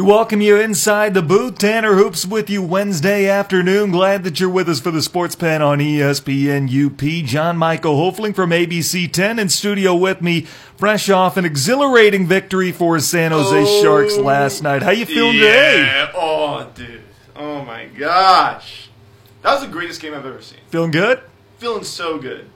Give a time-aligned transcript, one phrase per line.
[0.00, 1.58] We welcome you inside the booth.
[1.58, 3.90] Tanner Hoops with you Wednesday afternoon.
[3.90, 7.26] Glad that you're with us for the Sports Pen on ESPN UP.
[7.26, 10.46] John Michael Hofling from ABC 10 in studio with me,
[10.78, 14.82] fresh off an exhilarating victory for San Jose oh, Sharks last night.
[14.82, 16.10] How you feeling today?
[16.14, 17.02] Oh, dude.
[17.36, 18.88] Oh my gosh.
[19.42, 20.60] That was the greatest game I've ever seen.
[20.68, 21.20] Feeling good?
[21.58, 22.48] Feeling so good.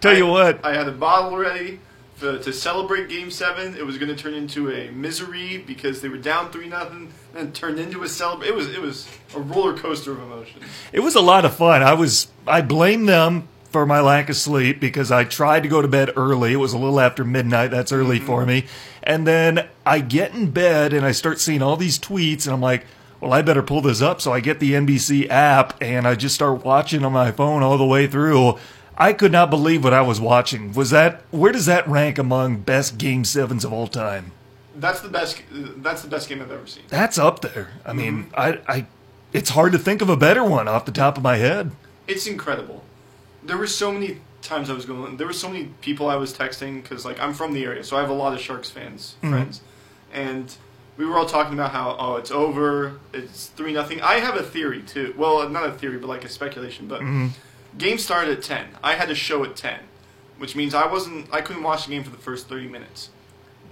[0.00, 1.78] Tell you what, I had a bottle ready
[2.20, 3.74] for, to celebrate Game Seven.
[3.76, 7.48] It was going to turn into a misery because they were down three nothing, and
[7.48, 8.54] it turned into a celebration.
[8.54, 10.64] It was it was a roller coaster of emotions.
[10.92, 11.82] it was a lot of fun.
[11.82, 15.80] I was I blame them for my lack of sleep because I tried to go
[15.80, 16.52] to bed early.
[16.52, 17.70] It was a little after midnight.
[17.70, 18.26] That's early mm-hmm.
[18.26, 18.66] for me.
[19.02, 22.60] And then I get in bed and I start seeing all these tweets and I'm
[22.60, 22.84] like,
[23.20, 24.20] well, I better pull this up.
[24.20, 27.78] So I get the NBC app and I just start watching on my phone all
[27.78, 28.58] the way through.
[29.00, 30.72] I could not believe what I was watching.
[30.74, 34.32] Was that where does that rank among best game sevens of all time?
[34.76, 35.42] That's the best.
[35.50, 36.84] That's the best game I've ever seen.
[36.88, 37.70] That's up there.
[37.84, 38.86] I mean, I, I,
[39.32, 41.72] it's hard to think of a better one off the top of my head.
[42.06, 42.84] It's incredible.
[43.42, 45.16] There were so many times I was going.
[45.16, 47.96] There were so many people I was texting because, like, I'm from the area, so
[47.96, 49.30] I have a lot of Sharks fans, mm-hmm.
[49.30, 49.60] friends,
[50.12, 50.54] and
[50.98, 54.02] we were all talking about how oh it's over, it's three nothing.
[54.02, 55.14] I have a theory too.
[55.16, 56.86] Well, not a theory, but like a speculation.
[56.86, 57.28] But mm-hmm.
[57.78, 58.68] Game started at ten.
[58.82, 59.80] I had a show at ten,
[60.38, 61.32] which means I wasn't.
[61.32, 63.10] I couldn't watch the game for the first thirty minutes,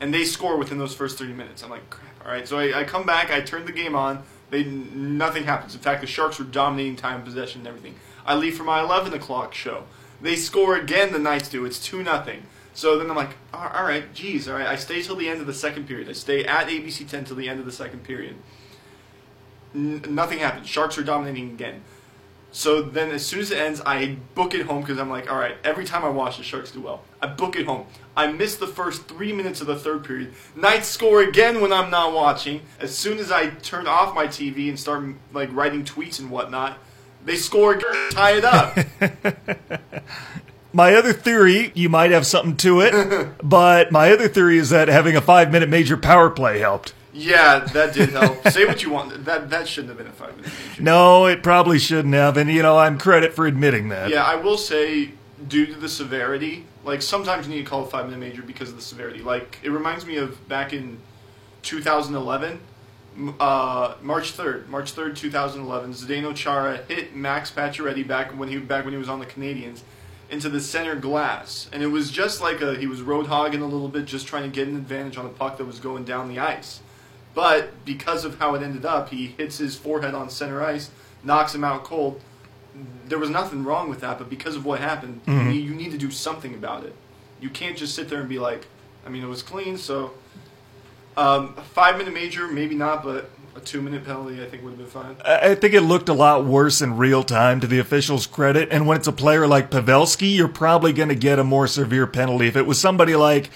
[0.00, 1.62] and they score within those first thirty minutes.
[1.62, 2.08] I'm like, crap.
[2.24, 3.30] All right, so I, I come back.
[3.30, 4.22] I turn the game on.
[4.50, 5.74] They nothing happens.
[5.74, 7.94] In fact, the Sharks were dominating time possession and everything.
[8.24, 9.84] I leave for my eleven o'clock show.
[10.20, 11.12] They score again.
[11.12, 11.64] The Knights do.
[11.64, 12.42] It's two nothing.
[12.74, 14.66] So then I'm like, all all right, geez, all right.
[14.66, 16.08] I stay till the end of the second period.
[16.08, 18.36] I stay at ABC 10 till the end of the second period.
[19.74, 20.68] N- nothing happens.
[20.68, 21.82] Sharks are dominating again.
[22.50, 25.38] So then, as soon as it ends, I book it home because I'm like, all
[25.38, 25.56] right.
[25.64, 27.86] Every time I watch the Sharks do well, I book it home.
[28.16, 30.32] I miss the first three minutes of the third period.
[30.56, 32.62] Knights score again when I'm not watching.
[32.80, 36.78] As soon as I turn off my TV and start like writing tweets and whatnot,
[37.24, 38.78] they score again, tie it up.
[40.72, 44.88] My other theory, you might have something to it, but my other theory is that
[44.88, 46.92] having a five minute major power play helped.
[47.18, 48.48] Yeah, that did help.
[48.50, 49.24] Say what you want.
[49.24, 50.82] That that shouldn't have been a five minute major.
[50.82, 54.10] No, it probably shouldn't have, and you know, I'm credit for admitting that.
[54.10, 55.10] Yeah, I will say,
[55.48, 58.70] due to the severity, like sometimes you need to call a five minute major because
[58.70, 59.20] of the severity.
[59.20, 60.98] Like it reminds me of back in
[61.62, 62.60] 2011,
[63.40, 65.92] uh, March 3rd, March 3rd, 2011.
[65.92, 69.80] Zdeno Chara hit Max Pacioretty back when he back when he was on the Canadiens
[70.30, 73.66] into the center glass, and it was just like a he was road hogging a
[73.66, 76.28] little bit, just trying to get an advantage on a puck that was going down
[76.28, 76.80] the ice.
[77.38, 80.90] But because of how it ended up, he hits his forehead on center ice,
[81.22, 82.20] knocks him out cold
[83.08, 85.90] there was nothing wrong with that, but because of what happened, you, need, you need
[85.92, 86.94] to do something about it.
[87.40, 88.66] You can't just sit there and be like,
[89.06, 90.12] I mean, it was clean, so
[91.16, 94.70] um, a five minute major, maybe not, but a two minute penalty, I think would
[94.70, 95.16] have been fine.
[95.24, 98.68] I I think it looked a lot worse in real time to the officials' credit,
[98.70, 102.06] and when it's a player like Pavelski, you're probably going to get a more severe
[102.06, 102.46] penalty.
[102.46, 103.50] If it was somebody like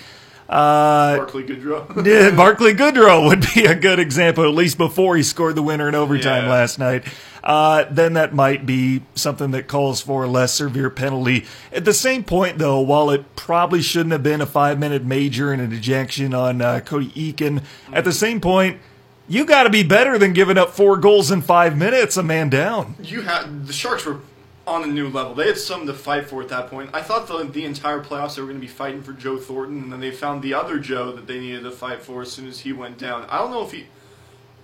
[0.48, 2.06] uh, Barclay Goodrow.
[2.06, 5.88] Yeah, Barclay Goodrow would be a good example, at least before he scored the winner
[5.88, 6.50] in overtime Yeah.
[6.50, 7.04] last night.
[7.42, 11.44] Uh, then that might be something that calls for a less severe penalty.
[11.72, 15.52] At the same point, though, while it probably shouldn't have been a five minute major
[15.52, 18.78] and an ejection on uh, Cody Eakin, at the same point,
[19.28, 22.48] you got to be better than giving up four goals in five minutes, a man
[22.48, 22.94] down.
[23.02, 24.20] you had the Sharks were
[24.66, 25.34] on a new level.
[25.34, 26.90] They had something to fight for at that point.
[26.92, 29.82] I thought the the entire playoffs they were going to be fighting for Joe Thornton,
[29.82, 32.46] and then they found the other Joe that they needed to fight for as soon
[32.48, 33.26] as he went down.
[33.28, 33.86] I don't know if he,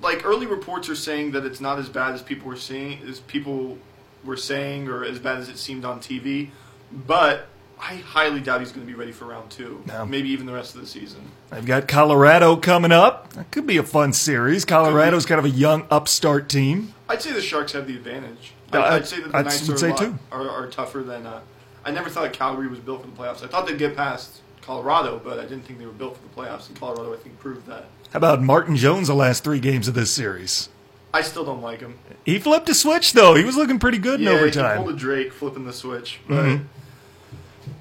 [0.00, 3.20] like early reports are saying that it's not as bad as people were seeing, as
[3.20, 3.78] people
[4.24, 6.50] were saying, or as bad as it seemed on TV,
[6.92, 7.48] but.
[7.80, 9.84] I highly doubt he's going to be ready for round two.
[9.86, 10.04] No.
[10.04, 11.30] Maybe even the rest of the season.
[11.52, 13.32] I've got Colorado coming up.
[13.34, 14.64] That could be a fun series.
[14.64, 16.94] Colorado's kind of a young upstart team.
[17.08, 18.54] I'd say the Sharks have the advantage.
[18.72, 20.18] I- I'd say that the I'd Knights would are, say a too.
[20.32, 21.26] Are, are tougher than.
[21.26, 21.40] Uh,
[21.84, 23.42] I never thought Calgary was built for the playoffs.
[23.42, 26.34] I thought they'd get past Colorado, but I didn't think they were built for the
[26.48, 26.68] playoffs.
[26.68, 27.86] And Colorado, I think, proved that.
[28.12, 30.68] How about Martin Jones the last three games of this series?
[31.14, 31.98] I still don't like him.
[32.26, 33.34] He flipped a switch though.
[33.34, 34.78] He was looking pretty good yeah, in overtime.
[34.78, 36.64] he pulled a Drake flipping the switch, but Mhm.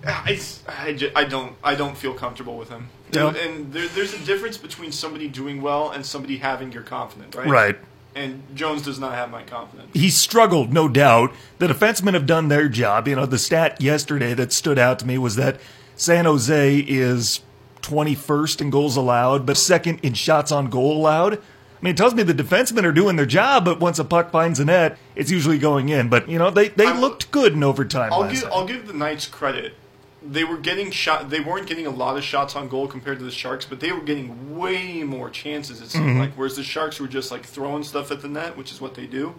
[0.06, 2.88] I, I, ju- I don't I don't feel comfortable with him.
[3.14, 3.30] No.
[3.30, 7.48] And there, there's a difference between somebody doing well and somebody having your confidence, right?
[7.48, 7.78] Right.
[8.18, 9.92] And Jones does not have my confidence.
[9.94, 11.32] He struggled, no doubt.
[11.60, 13.08] The defensemen have done their job.
[13.08, 15.60] You know, the stat yesterday that stood out to me was that
[15.96, 17.42] San Jose is
[17.84, 21.36] 21st in goals allowed, but second in shots on goal allowed.
[21.36, 24.32] I mean, it tells me the defensemen are doing their job, but once a puck
[24.32, 26.10] finds a net, it's usually going in.
[26.10, 28.52] But, you know, they, they looked good in overtime I'll give night.
[28.52, 29.76] I'll give the Knights credit
[30.30, 31.30] they were getting shot.
[31.30, 33.92] They weren't getting a lot of shots on goal compared to the Sharks, but they
[33.92, 35.82] were getting way more chances.
[35.82, 36.20] It seemed mm-hmm.
[36.20, 36.34] like.
[36.34, 39.06] Whereas the Sharks were just like throwing stuff at the net, which is what they
[39.06, 39.36] do.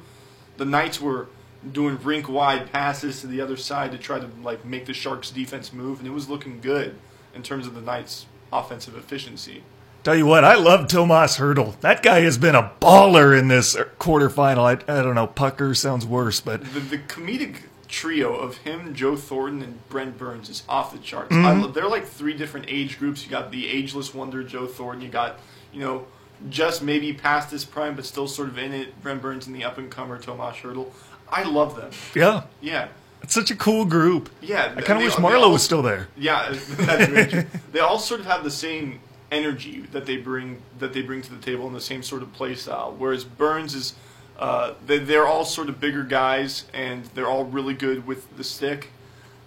[0.57, 1.29] The Knights were
[1.71, 5.31] doing rink wide passes to the other side to try to like make the Sharks
[5.31, 6.97] defense move, and it was looking good
[7.35, 9.63] in terms of the Knights' offensive efficiency.
[10.05, 11.79] Tell you what, I love Tomas Hertl.
[11.81, 14.59] That guy has been a baller in this quarterfinal.
[14.59, 19.17] I, I don't know, pucker sounds worse, but The, the comedic trio of him, Joe
[19.17, 21.33] Thornton, and Brent Burns is off the charts.
[21.33, 21.63] I mm-hmm.
[21.63, 23.25] lo- they're like three different age groups.
[23.25, 25.03] You got the ageless wonder, Joe Thornton.
[25.03, 25.39] You got,
[25.73, 26.07] you know,
[26.51, 29.65] just maybe past his prime, but still sort of in it, Brent Burns and the
[29.65, 30.91] up and comer, Tomas Hertl.
[31.31, 31.91] I love them.
[32.15, 32.89] yeah, Yeah.
[33.23, 34.31] it's such a cool group.
[34.41, 34.73] Yeah.
[34.77, 36.09] I kind of wish Marleau was still there.
[36.17, 37.47] Yeah, that's.
[37.73, 39.01] They all sort of have the same
[39.31, 42.33] energy that they bring that they bring to the table and the same sort of
[42.33, 42.95] play style.
[42.97, 43.95] Whereas Burns is,
[44.39, 48.45] uh, they, they're all sort of bigger guys and they're all really good with the
[48.45, 48.91] stick.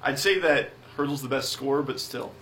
[0.04, 2.34] I'd say that Hertl's the best scorer, but still,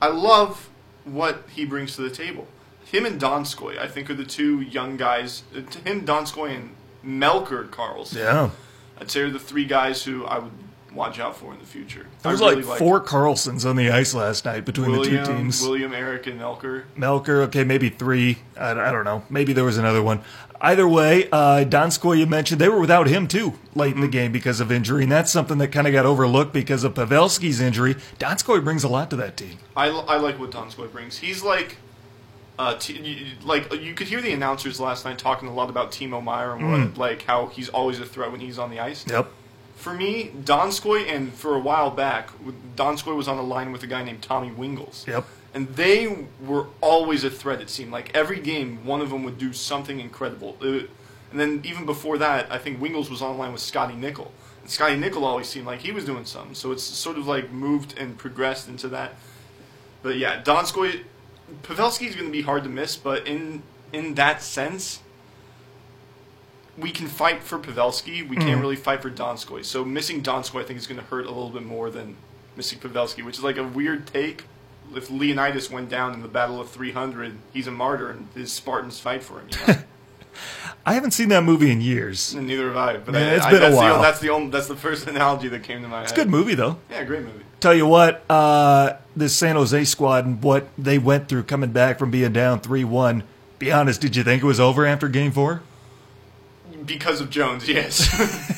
[0.00, 0.70] I love
[1.04, 2.46] what he brings to the table.
[2.84, 5.42] Him and Donskoi, I think, are the two young guys.
[5.54, 6.74] uh, To him, Donskoi and
[7.04, 8.16] Melker Karlsson.
[8.16, 8.50] Yeah.
[9.00, 10.52] I'd say are the three guys who I would
[10.94, 12.06] watch out for in the future.
[12.22, 15.32] There was really like four Karlssons on the ice last night between William, the two
[15.36, 15.62] teams.
[15.62, 16.84] William, Eric, and Elker.
[16.96, 18.38] Melker, okay, maybe three.
[18.58, 19.22] I, I don't know.
[19.30, 20.22] Maybe there was another one.
[20.60, 24.32] Either way, uh, Donskoi, you mentioned, they were without him too late in the game
[24.32, 27.94] because of injury, and that's something that kind of got overlooked because of Pavelski's injury.
[28.18, 29.58] Donskoi brings a lot to that team.
[29.76, 31.18] I, I like what Donskoi brings.
[31.18, 31.76] He's like,
[32.58, 36.22] uh, t- like you could hear the announcers last night talking a lot about Timo
[36.22, 39.06] Meier and what, like how he's always a threat when he's on the ice.
[39.08, 39.28] Yep.
[39.76, 42.30] For me, Donskoi, and for a while back,
[42.74, 45.06] Donskoi was on a line with a guy named Tommy Wingels.
[45.06, 45.24] Yep.
[45.54, 48.14] And they were always a threat, it seemed like.
[48.14, 50.56] Every game, one of them would do something incredible.
[50.60, 50.80] Uh,
[51.30, 54.32] and then even before that, I think Wingels was on a line with Scotty Nichol.
[54.62, 56.54] And Scotty Nichol always seemed like he was doing something.
[56.54, 59.14] So it's sort of like moved and progressed into that.
[60.02, 61.02] But yeah, Donskoi,
[61.62, 63.62] Pavelski is going to be hard to miss, but in
[63.92, 65.00] in that sense,
[66.76, 68.26] we can fight for Pavelski.
[68.26, 69.64] We can't really fight for Donskoi.
[69.64, 72.16] So missing Donskoi, I think, is going to hurt a little bit more than
[72.56, 74.44] missing Pavelski, which is like a weird take.
[74.94, 78.98] If Leonidas went down in the Battle of 300, he's a martyr, and his Spartans
[78.98, 79.48] fight for him.
[79.66, 79.80] You know?
[80.86, 82.34] I haven't seen that movie in years.
[82.34, 82.96] neither have I.
[82.96, 83.96] But Man, I, it's I- been a that's while.
[83.96, 86.30] The, that's the only, that's the first analogy that came to my It's a good
[86.30, 86.78] movie, though.
[86.90, 87.44] Yeah, great movie.
[87.60, 91.98] Tell you what, uh, this San Jose squad and what they went through coming back
[91.98, 93.24] from being down 3 1.
[93.58, 95.62] Be honest, did you think it was over after game four?
[96.84, 98.08] Because of Jones, yes.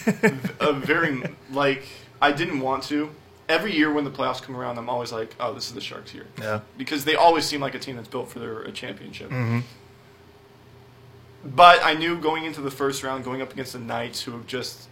[0.60, 1.84] a very like
[2.20, 3.10] I didn't want to.
[3.50, 6.14] Every year when the playoffs come around, I'm always like, "Oh, this is the Sharks
[6.14, 6.60] year," Yeah.
[6.78, 9.30] because they always seem like a team that's built for their a championship.
[9.30, 9.60] Mm-hmm.
[11.44, 14.46] But I knew going into the first round, going up against the Knights, who have
[14.46, 14.88] just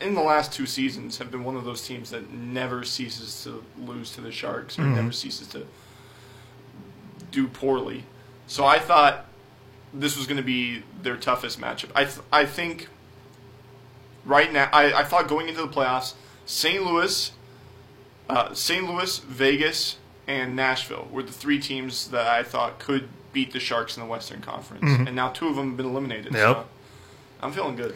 [0.00, 3.64] in the last two seasons have been one of those teams that never ceases to
[3.78, 4.96] lose to the Sharks or mm-hmm.
[4.96, 5.66] never ceases to
[7.30, 8.04] do poorly.
[8.46, 9.26] So I thought
[9.92, 11.90] this was going to be their toughest matchup.
[11.94, 12.88] I th- I think
[14.24, 16.14] right now I, I thought going into the playoffs,
[16.46, 16.84] St.
[16.84, 17.32] Louis,
[18.30, 18.88] uh, St.
[18.88, 19.96] Louis, Vegas,
[20.26, 24.08] and Nashville were the three teams that I thought could beat the Sharks in the
[24.08, 26.32] Western Conference, and now two of them have been eliminated.
[26.32, 26.56] Yep.
[26.56, 26.64] So
[27.42, 27.94] I'm feeling good.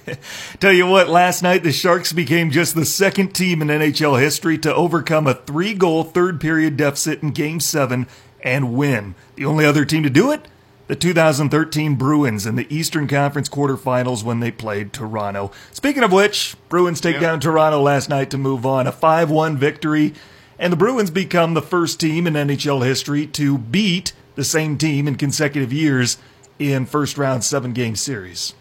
[0.60, 4.56] Tell you what, last night the Sharks became just the second team in NHL history
[4.58, 8.06] to overcome a three goal third period deficit in Game 7
[8.42, 9.14] and win.
[9.36, 10.46] The only other team to do it?
[10.86, 15.50] The 2013 Bruins in the Eastern Conference quarterfinals when they played Toronto.
[15.72, 17.20] Speaking of which, Bruins take Yeah.
[17.22, 18.86] down Toronto last night to move on.
[18.86, 20.12] A 5 1 victory,
[20.58, 25.08] and the Bruins become the first team in NHL history to beat the same team
[25.08, 26.18] in consecutive years
[26.58, 28.52] in first round seven game series.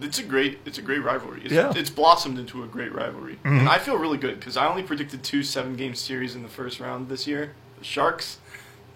[0.00, 1.40] It's a great, it's a great rivalry.
[1.44, 1.62] It's, Yeah.
[1.70, 1.78] Mm-hmm.
[1.78, 5.24] it's blossomed into a great rivalry, and I feel really good because I only predicted
[5.24, 8.38] two seven-game series in the first round this year: the Sharks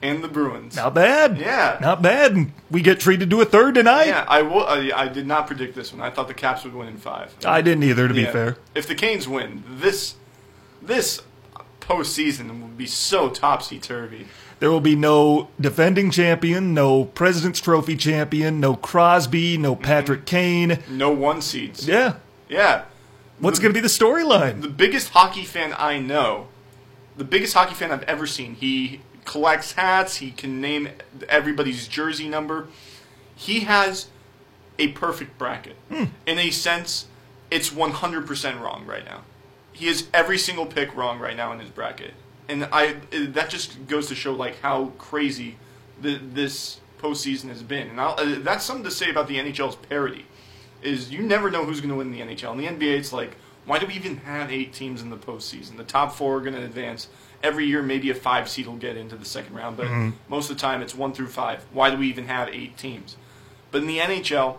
[0.02, 0.76] and the Bruins.
[0.76, 1.38] Not bad.
[1.38, 1.78] Yeah.
[1.80, 2.52] Not bad.
[2.70, 4.06] We get treated to a third tonight.
[4.06, 6.02] Yeah, I, will, I, I did not predict this one.
[6.02, 7.34] I thought the Caps would win in five.
[7.44, 8.56] I didn't either, to be fair.
[8.74, 10.16] If the Canes win, this
[10.82, 11.22] this
[11.80, 14.26] postseason will be so topsy turvy.
[14.58, 19.84] There will be no defending champion, no President's Trophy champion, no Crosby, no mm-hmm.
[19.84, 20.78] Patrick Kane.
[20.88, 21.86] No one seeds.
[21.86, 22.16] Yeah.
[22.48, 22.84] Yeah.
[23.38, 24.62] What's going to be the storyline?
[24.62, 26.48] The biggest hockey fan I know,
[27.18, 28.54] the biggest hockey fan I've ever seen.
[28.54, 30.16] He collects hats.
[30.16, 30.88] He can name
[31.28, 32.68] everybody's jersey number.
[33.34, 34.08] He has
[34.78, 35.76] a perfect bracket.
[36.26, 37.06] In a sense,
[37.50, 39.22] it's 100% wrong right now.
[39.72, 42.14] He has every single pick wrong right now in his bracket.
[42.48, 45.56] And I that just goes to show like how crazy
[46.00, 47.88] the, this postseason has been.
[47.88, 50.24] And I'll, uh, that's something to say about the NHL's parity.
[50.82, 52.52] Is you never know who's going to win the NHL.
[52.52, 55.76] In the NBA, it's like Why do we even have eight teams in the postseason?
[55.76, 57.08] The top four are going to advance.
[57.42, 60.10] Every year, maybe a five seed will get into the second round, but Mm-hmm.
[60.28, 61.64] most of the time it's one through five.
[61.72, 63.16] Why do we even have eight teams?
[63.70, 64.56] But in the NHL,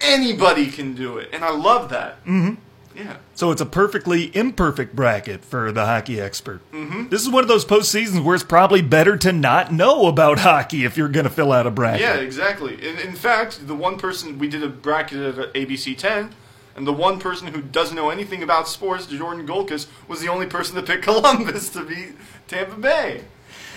[0.00, 2.24] anybody can do it, and I love that.
[2.24, 2.54] Mm-hmm.
[2.96, 3.16] Yeah.
[3.34, 6.60] So it's a perfectly imperfect bracket for the hockey expert.
[6.72, 7.08] Mm-hmm.
[7.08, 10.84] This is one of those postseasons where it's probably better to not know about hockey
[10.84, 12.00] if you're going to fill out a bracket.
[12.00, 12.74] Yeah, exactly.
[12.74, 16.34] In, in fact, the one person we did a bracket at ABC 10,
[16.80, 20.46] and the one person who doesn't know anything about sports, Jordan Golkus, was the only
[20.46, 22.14] person to pick Columbus to beat
[22.48, 23.24] Tampa Bay.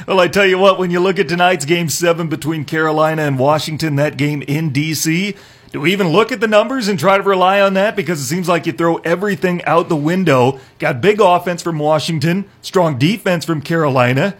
[0.07, 3.37] Well, I tell you what, when you look at tonight's game seven between Carolina and
[3.37, 5.35] Washington, that game in D.C.,
[5.73, 7.97] do we even look at the numbers and try to rely on that?
[7.97, 10.61] Because it seems like you throw everything out the window.
[10.79, 14.37] Got big offense from Washington, strong defense from Carolina.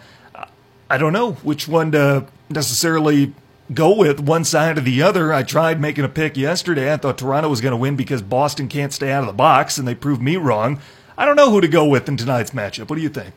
[0.88, 3.34] I don't know which one to necessarily
[3.72, 5.32] go with, one side or the other.
[5.32, 6.92] I tried making a pick yesterday.
[6.92, 9.78] I thought Toronto was going to win because Boston can't stay out of the box,
[9.78, 10.80] and they proved me wrong.
[11.16, 12.90] I don't know who to go with in tonight's matchup.
[12.90, 13.34] What do you think?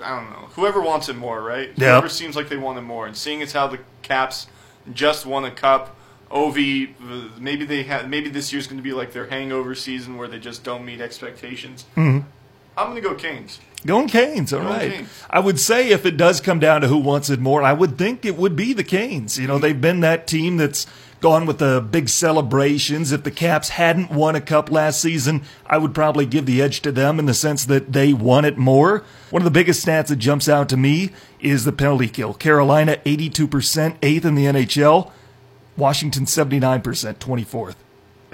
[0.00, 0.48] I don't know.
[0.54, 1.68] Whoever wants it more, right?
[1.68, 1.76] Yep.
[1.78, 3.06] Whoever seems like they want it more.
[3.06, 4.46] And seeing as how the Caps
[4.92, 5.96] just won a cup,
[6.30, 6.94] Ovi,
[7.38, 8.08] maybe they have.
[8.08, 11.00] maybe this year's going to be like their hangover season where they just don't meet
[11.00, 11.84] expectations.
[11.96, 12.26] Mm-hmm.
[12.76, 13.60] I'm going to go Canes.
[13.84, 14.92] Going Canes, all right.
[14.92, 15.24] Canes.
[15.28, 17.98] I would say if it does come down to who wants it more, I would
[17.98, 19.38] think it would be the Canes.
[19.38, 20.86] You know, they've been that team that's
[21.20, 23.12] gone with the big celebrations.
[23.12, 26.80] If the Caps hadn't won a cup last season, I would probably give the edge
[26.82, 29.04] to them in the sense that they won it more.
[29.30, 31.10] One of the biggest stats that jumps out to me
[31.40, 32.34] is the penalty kill.
[32.34, 35.10] Carolina, 82%, eighth in the NHL.
[35.76, 36.82] Washington, 79%,
[37.16, 37.76] 24th.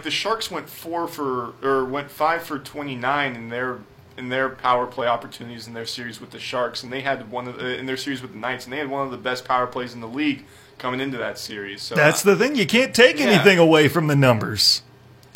[0.03, 3.81] The Sharks went four for or went five for twenty nine in their
[4.19, 7.47] in their power play opportunities in their series with the Sharks, and they had one
[7.49, 9.45] of the, in their series with the Knights, and they had one of the best
[9.45, 10.45] power plays in the league
[10.79, 11.83] coming into that series.
[11.83, 12.57] So That's uh, the thing.
[12.57, 13.27] You can't take Yeah.
[13.27, 14.83] anything away from the numbers.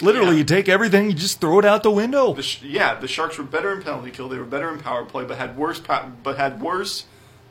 [0.01, 0.39] Literally, Yeah.
[0.39, 2.33] you take everything, you just throw it out the window.
[2.35, 4.29] the sh- yeah, the Sharks were better in penalty kill.
[4.29, 7.05] They were better in power play, but had worse pa- but had worse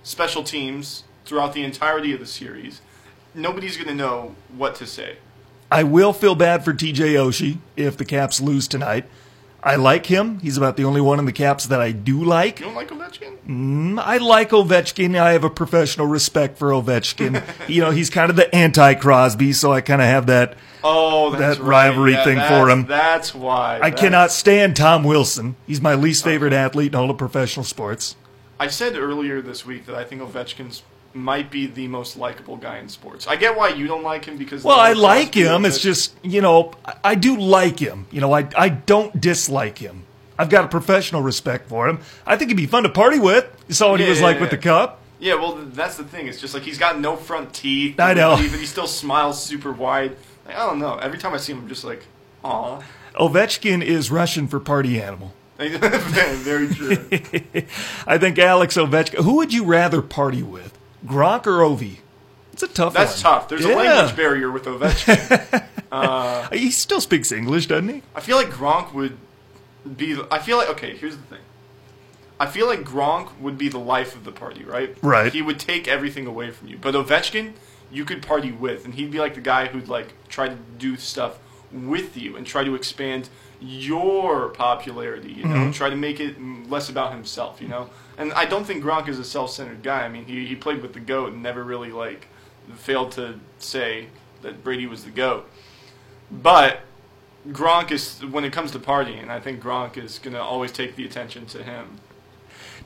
[0.04, 2.82] special teams throughout the entirety of the series.
[3.34, 5.18] Nobody's going to know what to say.
[5.72, 9.06] I will feel bad for TJ Oshie if the Caps lose tonight.
[9.64, 10.40] I like him.
[10.40, 12.60] He's about the only one in the Caps that I do like.
[12.60, 13.38] You don't like Ovechkin?
[13.48, 15.16] Mm, I like Ovechkin.
[15.20, 17.44] I have a professional respect for Ovechkin.
[17.70, 20.56] you know, he's kind of the anti Crosby, so I kind of have that.
[20.84, 21.68] Oh, That right.
[21.68, 22.88] rivalry Yeah, thing for him.
[22.88, 23.76] That's why.
[23.76, 25.56] I That's- cannot stand Tom Wilson.
[25.68, 28.16] He's my least favorite athlete in all of professional sports.
[28.60, 30.82] I said earlier this week that I think Ovechkin's
[31.14, 33.28] might be the most likable guy in sports.
[33.28, 35.66] I get why you don't like him because Well, I like him.
[35.66, 38.08] It's just, you know, I- I do like him.
[38.12, 40.04] You know, I, I don't dislike him.
[40.38, 42.00] I've got a professional respect for him.
[42.26, 43.46] I think he'd be fun to party with.
[43.68, 45.00] You saw what he was yeah, like with the cup.
[45.20, 46.28] Yeah, well, that's the thing.
[46.28, 48.00] It's just like he's got no front teeth.
[48.00, 48.32] I know.
[48.32, 50.16] But he, but he still smiles super wide.
[50.48, 50.96] Like, I don't know.
[50.96, 52.08] Every time I see him, I'm just like,
[52.44, 52.82] aw.
[53.16, 55.34] Ovechkin is Russian for party animal.
[55.60, 56.98] Very true.
[58.08, 59.24] I think Alex Ovechkin.
[59.24, 60.76] Who would you rather party with,
[61.06, 61.98] Gronk or Ovi?
[62.54, 63.34] It's a tough That's one.
[63.34, 63.50] tough.
[63.50, 63.76] There's Yeah.
[63.76, 65.64] a language barrier with Ovechkin.
[66.54, 68.02] He still speaks English, doesn't he?
[68.16, 69.18] I feel like Gronk would
[69.98, 70.18] be.
[70.32, 70.96] I feel like okay.
[70.96, 71.40] Here's the thing.
[72.40, 74.96] I feel like Gronk would be the life of the party, right?
[75.02, 75.32] Right.
[75.32, 76.78] He would take everything away from you.
[76.80, 77.54] But Ovechkin,
[77.92, 80.98] you could party with, and he'd be like the guy who'd like try to do
[80.98, 81.38] stuff
[81.72, 83.30] with you and try to expand
[83.60, 85.32] your popularity.
[85.34, 85.72] You know, Mm-hmm.
[85.72, 86.36] try to make it
[86.70, 87.62] less about himself.
[87.62, 87.90] You know,
[88.22, 90.04] and I don't think Gronk is a self-centered guy.
[90.04, 92.28] I mean, he he played with the goat and never really like
[92.76, 94.08] failed to say
[94.42, 95.50] that Brady was the goat.
[96.32, 96.82] But
[97.50, 100.96] Gronk is when it comes to partying, I think Gronk is going to always take
[100.96, 102.00] the attention to him.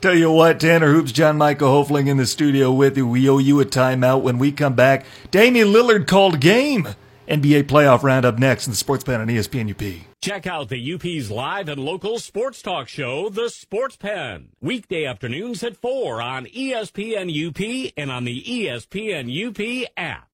[0.00, 3.06] Tell you what, Tanner Hoops, John Michael Hofling in the studio with you.
[3.06, 5.06] We owe you a timeout when we come back.
[5.30, 6.88] Damian Lillard called game.
[7.28, 10.05] NBA playoff roundup next in the Sports Pen on ESPN UP.
[10.22, 14.48] Check out the UP's live and local sports talk show, The Sports Pen.
[14.60, 19.60] Weekday afternoons at 4 on ESPN UP and on the ESPN UP
[19.96, 20.26] app.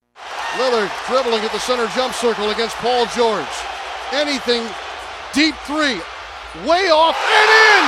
[0.57, 3.53] Lillard dribbling at the center jump circle against Paul George.
[4.13, 4.65] Anything
[5.33, 6.01] deep three.
[6.65, 7.83] Way off and in!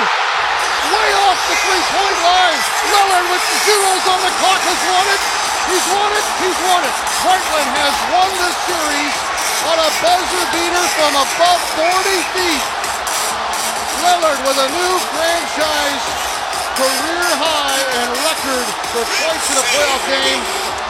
[0.94, 2.62] Way off the three point line.
[2.94, 5.22] Lillard with zeros on the clock has won it.
[5.74, 6.26] He's won it.
[6.38, 6.96] He's won it.
[7.26, 9.25] Portland has won this series
[9.66, 12.66] on a buzzer beater from above 40 feet.
[14.06, 16.06] Lillard with a new franchise
[16.78, 20.44] career high and record for twice in a playoff game.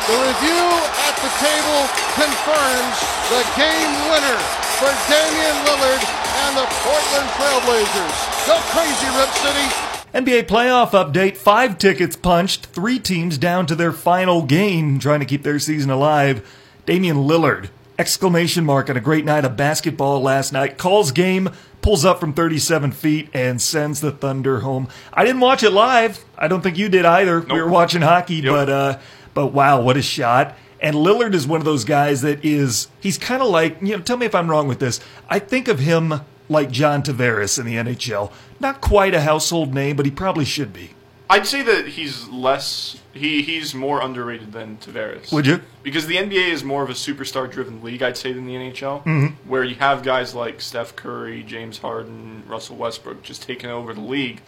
[0.10, 0.66] The review
[1.08, 1.82] at the table
[2.20, 2.96] confirms
[3.32, 4.40] the game winner
[4.78, 6.04] for Damian Lillard
[6.46, 8.16] and the Portland Trailblazers.
[8.46, 9.68] Go crazy, Rip City.
[10.14, 15.26] NBA playoff update five tickets punched, three teams down to their final game, trying to
[15.26, 16.46] keep their season alive.
[16.86, 20.78] Damian Lillard exclamation mark on a great night of basketball last night.
[20.78, 21.50] Calls game,
[21.82, 24.88] pulls up from 37 feet, and sends the Thunder home.
[25.14, 26.24] I didn't watch it live.
[26.38, 27.40] I don't think you did either.
[27.42, 28.52] We were watching hockey, Yep.
[28.54, 29.00] but uh,
[29.34, 30.56] but wow, what a shot!
[30.82, 34.04] And Lillard is one of those guys that is he's kind of like you know.
[34.04, 35.00] Tell me if I'm wrong with this.
[35.30, 38.32] I think of him like John Tavares in the NHL.
[38.60, 40.92] Not quite a household name, but he probably should be.
[41.30, 42.98] I'd say that he's less.
[43.16, 45.32] He he's more underrated than Tavares.
[45.32, 45.62] Would you?
[45.84, 49.28] Because the NBA is more of a superstar-driven league, I'd say, than the NHL, mm-hmm.
[49.50, 54.02] where you have guys like Steph Curry, James Harden, Russell Westbrook just taking over the
[54.02, 54.42] league.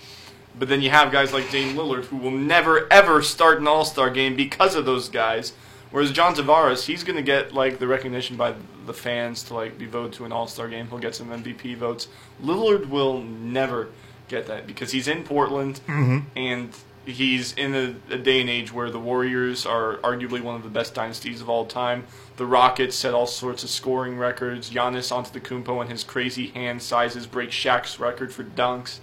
[0.60, 4.10] But then you have guys like Dame Lillard who will never ever start an All-Star
[4.10, 5.54] game because of those guys.
[5.90, 8.54] Whereas John Tavares, he's going to get like the recognition by
[8.86, 10.88] the fans to like be voted to an All-Star game.
[10.88, 12.10] He'll get some MVP votes.
[12.44, 13.88] Lillard will never
[14.28, 16.20] get that because he's in Portland mm-hmm.
[16.36, 16.76] and
[17.08, 20.70] he's in a, a day and age where the Warriors are arguably one of the
[20.70, 22.06] best dynasties of all time.
[22.36, 24.70] The Rockets set all sorts of scoring records.
[24.70, 29.00] Giannis Antetokounmpo and his crazy hand sizes break Shaq's record for dunks.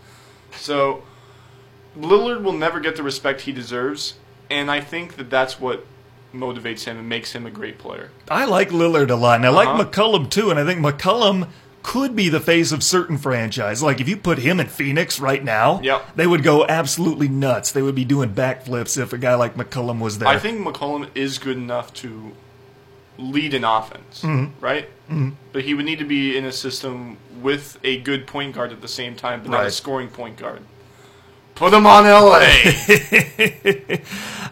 [0.57, 1.03] So
[1.99, 4.15] Lillard will never get the respect he deserves,
[4.51, 5.87] and I think that that's what
[6.35, 8.11] motivates him and makes him a great player.
[8.29, 9.77] I like Lillard a lot, and I Uh-huh.
[9.79, 10.51] like McCollum too.
[10.51, 11.49] And I think McCollum
[11.85, 13.83] could be the face of certain franchise.
[13.83, 16.17] Like if you put him in Phoenix right now, Yep.
[16.17, 17.71] they would go absolutely nuts.
[17.71, 20.29] They would be doing backflips if a guy like McCollum was there.
[20.29, 22.33] I think McCollum is good enough to
[23.19, 24.25] lead an offense,
[24.61, 24.89] right?
[25.09, 25.31] Mm-hmm.
[25.53, 28.81] But he would need to be in a system with a good point guard at
[28.81, 30.63] the same time, but not a scoring point guard.
[31.55, 32.41] Put him on LA.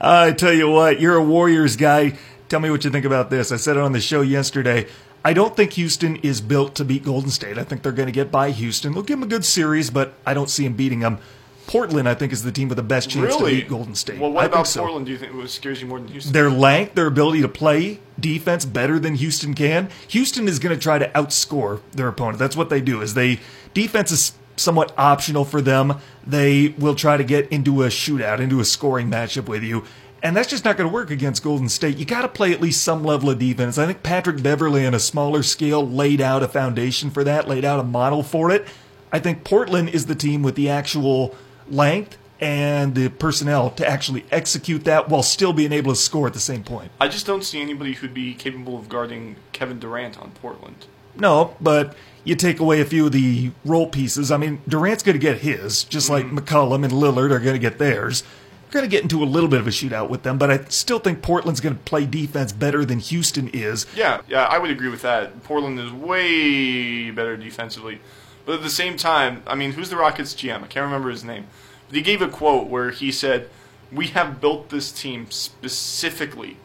[0.01, 2.17] I tell you what, you're a Warriors guy.
[2.49, 3.51] Tell me what you think about this.
[3.51, 4.87] I said it on the show yesterday.
[5.25, 7.59] I don't think Houston is built to beat Golden State.
[7.59, 8.93] I think they're going to get by Houston.
[8.93, 11.19] They'll give them a good series, but I don't see them beating them.
[11.67, 13.55] Portland, I think, is the team with the best chance really?
[13.55, 14.19] to beat Golden State.
[14.19, 14.81] Well, what I about so.
[14.81, 15.07] Portland?
[15.07, 16.33] Do you think scares you more than Houston?
[16.33, 19.89] their length, their ability to play defense better than Houston can.
[20.09, 22.39] Houston is going to try to outscore their opponent.
[22.39, 23.01] That's what they do.
[23.01, 23.39] Is they
[23.75, 25.99] defense is somewhat optional for them.
[26.27, 29.85] They will try to get into a shootout, into a scoring matchup with you.
[30.23, 31.97] And that's just not going to work against Golden State.
[31.97, 33.77] You got to play at least some level of defense.
[33.77, 37.65] I think Patrick Beverley on a smaller scale laid out a foundation for that, laid
[37.65, 38.67] out a model for it.
[39.11, 41.35] I think Portland is the team with the actual
[41.69, 46.35] length and the personnel to actually execute that while still being able to score at
[46.35, 46.91] the same point.
[47.01, 50.87] I just don't see anybody who'd be capable of guarding Kevin Durant on Portland.
[51.15, 54.31] No, but you take away a few of the role pieces.
[54.31, 56.39] I mean, Durant's going to get his, just like mm-hmm.
[56.39, 58.25] McCollum and Lillard are going to get theirs.
[58.73, 60.99] Going to get into a little bit of a shootout with them, but I still
[60.99, 63.85] think Portland's going to play defense better than Houston is.
[63.95, 65.45] Yeah, yeah, I would agree with that.
[65.45, 68.01] Portland is way better defensively.
[68.47, 70.63] But at the same time, I mean, who's the Rockets GM?
[70.63, 71.49] I can't remember his name.
[71.89, 73.51] But he gave a quote where he said,
[73.93, 76.57] We have built this team specifically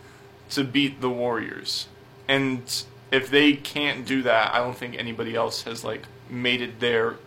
[0.51, 1.87] to beat the Warriors.
[2.25, 6.79] And if they can't do that, I don't think anybody else has like made it
[6.79, 7.17] their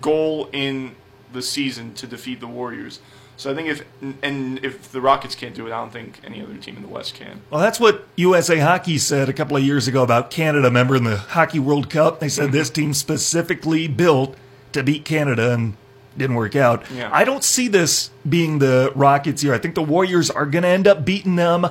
[0.00, 0.96] goal in
[1.30, 3.00] the season to defeat the Warriors.
[3.36, 3.84] So I think if
[4.22, 6.88] and if the Rockets can't do it, I don't think any other team in the
[6.88, 7.42] West can.
[7.50, 10.68] Well, that's what USA Hockey said a couple of years ago about Canada.
[10.68, 12.52] Remember in the Hockey World Cup, they said mm-hmm.
[12.52, 14.36] this team specifically built
[14.72, 15.76] to beat Canada and
[16.16, 16.88] didn't work out.
[16.92, 17.10] Yeah.
[17.12, 19.52] I don't see this being the Rockets here.
[19.52, 21.66] I think the Warriors are going to end up beating them.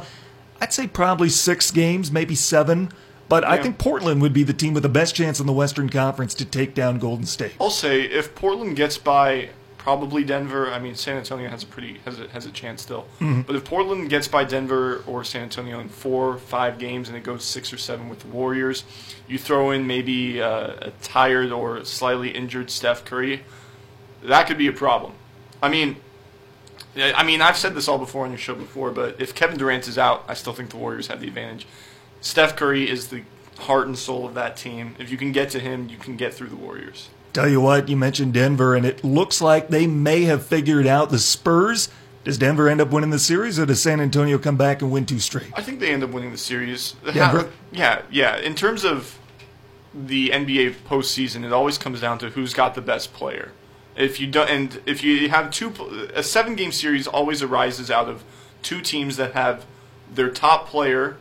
[0.60, 2.91] I'd say probably six games, maybe seven.
[3.30, 5.89] But I think Portland would be the team with the best chance in the Western
[5.89, 7.54] Conference to take down Golden State.
[7.60, 9.49] I'll say if Portland gets by
[9.84, 13.06] probably Denver, I mean San Antonio has a pretty has a, has a chance still.
[13.43, 17.24] But if Portland gets by Denver or San Antonio in four, five games, and it
[17.24, 18.86] goes six or seven with the Warriors,
[19.28, 23.43] you throw in maybe uh, a tired or slightly injured Steph Curry,
[24.24, 25.13] that could be a problem.
[25.62, 25.98] I mean.
[26.96, 29.88] I mean, I've said this all before on your show before, but if Kevin Durant
[29.88, 31.65] is out, I still think the Warriors have the advantage.
[32.22, 33.24] Steph Curry is the
[33.58, 34.96] heart and soul of that team.
[35.00, 37.10] If you can get to him, you can get through the Warriors.
[37.34, 41.10] Tell you what, you mentioned Denver, and it looks like they may have figured out
[41.10, 41.89] the Spurs.
[42.24, 45.08] Does Denver end up winning the series, or does San Antonio come back and win
[45.08, 45.52] two straight?
[45.56, 46.93] I think they end up winning the series.
[47.12, 47.52] Denver?
[47.72, 48.38] yeah, yeah.
[48.38, 49.17] In terms of
[49.96, 53.52] the NBA postseason, it always comes down to who's got the best player.
[53.96, 55.74] If you don't, and if you have two,
[56.13, 58.24] a seven-game series always arises out of
[58.62, 59.65] two teams that have
[60.12, 61.17] their top player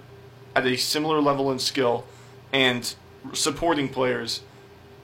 [0.54, 2.04] at a similar level in skill
[2.52, 2.94] and
[3.32, 4.42] supporting players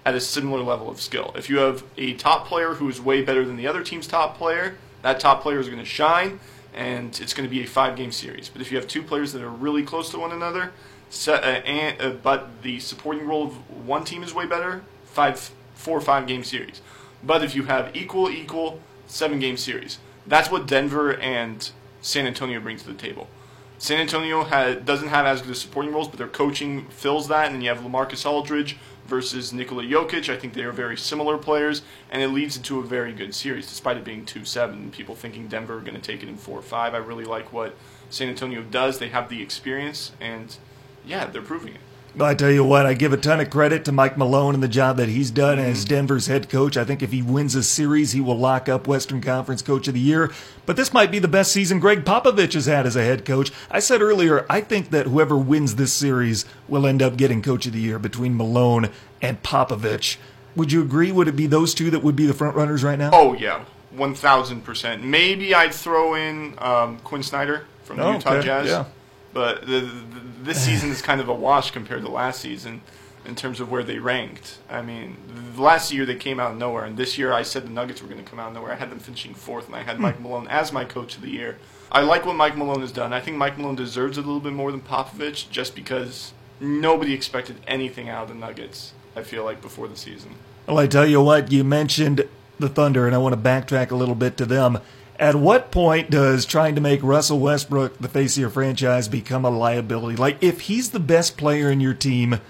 [0.09, 1.35] at a similar level of skill.
[1.37, 4.39] If you have a top player who is way better than the other team's top
[4.39, 6.41] player, that top player is going to shine,
[6.75, 8.49] and it's going to be a five-game series.
[8.49, 10.73] But if you have two players that are really close to one another,
[11.11, 15.51] se- uh, and, uh, but the supporting role of one team is way better, five,
[15.75, 16.81] four or five-game series.
[17.23, 22.79] But if you have equal, equal, seven-game series, that's what Denver and San Antonio bring
[22.79, 23.29] to the table.
[23.77, 27.47] San Antonio had, doesn't have as good as supporting roles, but their coaching fills that.
[27.47, 30.33] And then you have Lamarcus Aldridge versus Nikola Jokic.
[30.33, 33.67] I think they are very similar players, and it leads into a very good series,
[33.67, 34.91] despite it being 2 7.
[34.91, 36.95] People thinking Denver are going to take it in 4 5.
[36.95, 37.75] I really like what
[38.11, 38.99] San Antonio does.
[38.99, 40.57] They have the experience, and
[41.05, 41.81] yeah, they're proving it.
[42.21, 44.69] I tell you what, I give a ton of credit to Mike Malone and the
[44.69, 46.77] job that he's done as Denver's head coach.
[46.77, 49.95] I think if he wins a series, he will lock up Western Conference Coach of
[49.95, 50.33] the Year.
[50.67, 53.53] But this might be the best season Gregg Popovich has had as a head coach.
[53.71, 57.67] I said earlier, I think that whoever wins this series will end up getting Coach
[57.67, 58.91] of the Year between Malone
[59.23, 60.17] and Popovich.
[60.57, 61.13] Would you agree?
[61.13, 63.11] Would it be those two that would be the front runners right now?
[63.13, 65.03] Oh, yeah, 1,000%.
[65.03, 68.67] Maybe I'd throw in um, Quin Snyder from the Oh, Utah okay, Jazz.
[68.69, 68.85] yeah.
[69.33, 72.81] But the, the, this season is kind of a wash compared to last season
[73.25, 74.59] in terms of where they ranked.
[74.71, 75.17] I mean,
[75.57, 78.09] last year they came out of nowhere, and this year I said the Nuggets were
[78.09, 78.73] going to come out of nowhere.
[78.73, 80.03] I had them finishing fourth, and I had hmm.
[80.03, 81.59] Mike Malone as my coach of the year.
[81.91, 83.13] I like what Mike Malone has done.
[83.13, 87.13] I think Mike Malone deserves it a little bit more than Popovich, just because nobody
[87.13, 88.93] expected anything out of the Nuggets.
[89.17, 90.35] I feel like before the season.
[90.67, 93.97] Well, I tell you what, you mentioned the Thunder, and I want to backtrack a
[93.97, 94.79] little bit to them.
[95.19, 99.45] At what point does trying to make Russell Westbrook the face of your franchise become
[99.45, 100.17] a liability?
[100.17, 102.41] Like, if he's the best player in your team,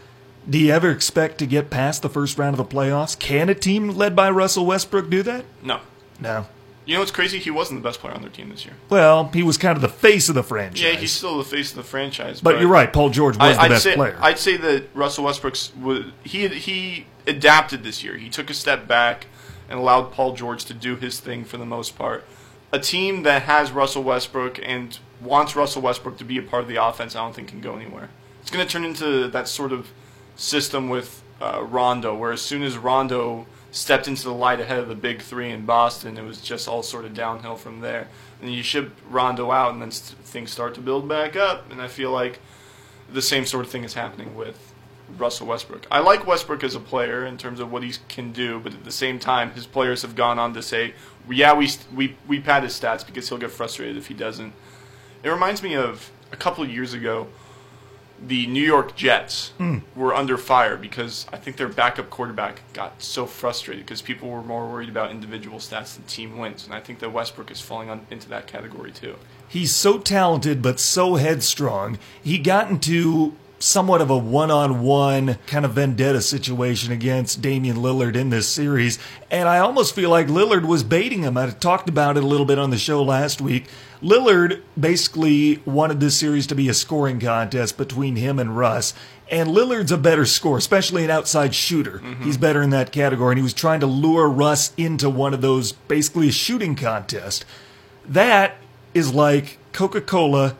[0.49, 3.19] do you ever expect to get past the first round of the playoffs?
[3.19, 5.47] Can a team led by Russell Westbrook do that?
[5.63, 5.81] No.
[6.21, 6.47] No.
[6.85, 7.39] You know what's crazy?
[7.39, 8.75] He wasn't the best player on their team this year.
[8.89, 10.83] Well, he was kind of the face of the franchise.
[10.83, 12.41] Yeah, he's still the face of the franchise.
[12.41, 14.17] but you're right, Paul George was I, the I'd best say, player.
[14.21, 18.17] I'd say that Russell Westbrook's was, he he adapted this year.
[18.17, 19.27] He took a step back
[19.69, 22.25] and allowed Paul George to do his thing for the most part.
[22.71, 26.69] A team that has Russell Westbrook and wants Russell Westbrook to be a part of
[26.69, 28.11] the offense, I don't think can go anywhere.
[28.43, 29.91] It's going to turn into that sort of
[30.37, 34.89] system with uh, Rondo, where as soon as Rondo stepped into the light ahead of
[34.89, 38.09] the big three in Boston, it was just all sort of downhill from there.
[38.41, 41.71] And you ship Rondo out, and then st- things start to build back up.
[41.71, 42.39] And I feel like
[43.11, 44.68] the same sort of thing is happening with
[45.21, 45.87] Russell Westbrook.
[45.91, 48.85] I like Westbrook as a player in terms of what he can do, but at
[48.85, 50.95] the same time, his players have gone on to say,
[51.29, 54.53] "Yeah, we we we pad his stats because he'll get frustrated if he doesn't."
[55.23, 57.29] It reminds me of a couple of years ago.
[58.21, 59.79] The New York Jets hmm.
[59.95, 64.43] were under fire because I think their backup quarterback got so frustrated because people were
[64.43, 67.91] more worried about individual stats than team wins, and I think that Westbrook is falling
[67.91, 69.15] on, into that category too.
[69.47, 71.99] He's so talented but so headstrong.
[72.23, 78.31] He got into somewhat of a one-on-one kind of vendetta situation against Damian Lillard in
[78.31, 78.99] this series,
[79.31, 81.37] and I almost feel like Lillard was baiting him.
[81.37, 83.67] I talked about it a little bit on the show last week.
[84.01, 88.95] Lillard basically wanted this series to be a scoring contest between him and Russ.
[89.31, 91.99] And Lillard's a better scorer, especially an outside shooter.
[91.99, 92.23] Mm-hmm.
[92.23, 95.41] He's better in that category, and he was trying to lure Russ into one of
[95.41, 97.45] those basically a shooting contest.
[98.07, 98.57] That
[98.95, 100.57] is like Coca Cola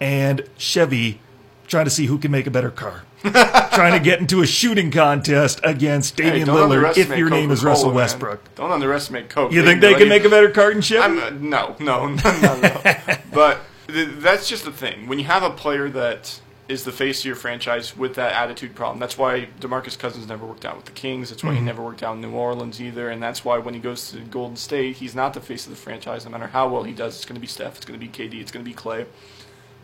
[0.00, 1.20] and Chevy
[1.68, 3.04] trying to see who can make a better car.
[3.22, 7.60] trying to get into a shooting contest against Damian don't Lillard if your name is
[7.60, 7.96] Coca-Cola, Russell man.
[7.96, 8.54] Westbrook.
[8.54, 9.52] Don't underestimate Coke.
[9.52, 11.02] You think they can make a better car than Chevy?
[11.02, 13.16] I'm, uh, no, no, no, no, no.
[13.32, 15.08] but th- that's just the thing.
[15.08, 18.74] When you have a player that is the face of your franchise with that attitude
[18.74, 21.30] problem, that's why Demarcus Cousins never worked out with the Kings.
[21.30, 23.08] That's why he never worked out in New Orleans either.
[23.08, 25.78] And that's why when he goes to Golden State, he's not the face of the
[25.78, 26.24] franchise.
[26.24, 28.12] No matter how well he does, it's going to be Steph, it's going to be
[28.12, 29.06] KD, it's going to be Clay,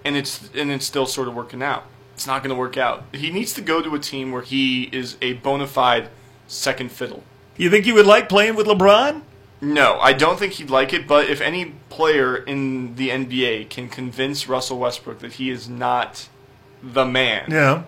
[0.04, 1.84] and it's and it's still sort of working out.
[2.14, 3.04] It's not going to work out.
[3.12, 6.08] He needs to go to a team where he is a bona fide
[6.46, 7.24] second fiddle.
[7.56, 9.22] You think he would like playing with LeBron?
[9.60, 11.06] No, I don't think he'd like it.
[11.08, 16.28] But if any player in the NBA can convince Russell Westbrook that he is not
[16.82, 17.84] the man, Yeah.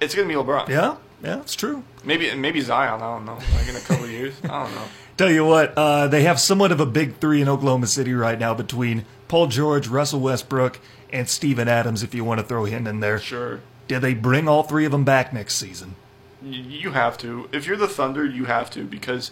[0.00, 0.68] it's going to be LeBron.
[0.68, 0.96] Yeah.
[1.22, 1.84] Yeah, it's true.
[2.04, 3.00] Maybe maybe Zion.
[3.00, 3.38] I don't know.
[3.56, 4.34] Like in a couple of years.
[4.42, 4.82] I don't know.
[5.16, 8.36] Tell you what, uh, they have somewhat of a big three in Oklahoma City right
[8.38, 10.80] now between Paul George, Russell Westbrook,
[11.12, 13.18] and Steven Adams, if you want to throw him in there.
[13.18, 13.60] Sure.
[13.88, 15.96] Did they bring all three of them back next season?
[16.42, 17.48] You have to.
[17.52, 19.30] If you're the Thunder, you have to because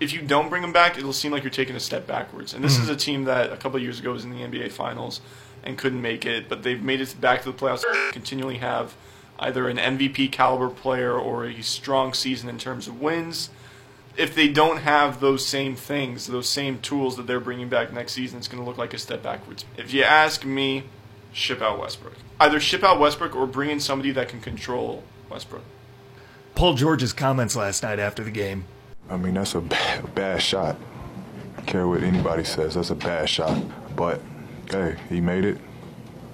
[0.00, 2.52] if you don't bring them back, it'll seem like you're taking a step backwards.
[2.52, 2.84] And this mm-hmm.
[2.84, 5.20] is a team that a couple of years ago was in the NBA Finals
[5.62, 7.84] and couldn't make it, but they've made it back to the playoffs.
[7.84, 8.94] And continually have
[9.38, 13.50] either an MVP caliber player or a strong season in terms of wins.
[14.20, 18.12] If they don't have those same things, those same tools that they're bringing back next
[18.12, 19.64] season, it's going to look like a step backwards.
[19.78, 20.84] If you ask me,
[21.32, 22.16] ship out Westbrook.
[22.38, 25.62] Either ship out Westbrook or bring in somebody that can control Westbrook.
[26.54, 28.66] Paul George's comments last night after the game.
[29.08, 30.76] I mean, that's a bad, bad shot.
[31.56, 33.58] I care what anybody says, that's a bad shot.
[33.96, 34.20] But
[34.70, 35.56] hey, he made it.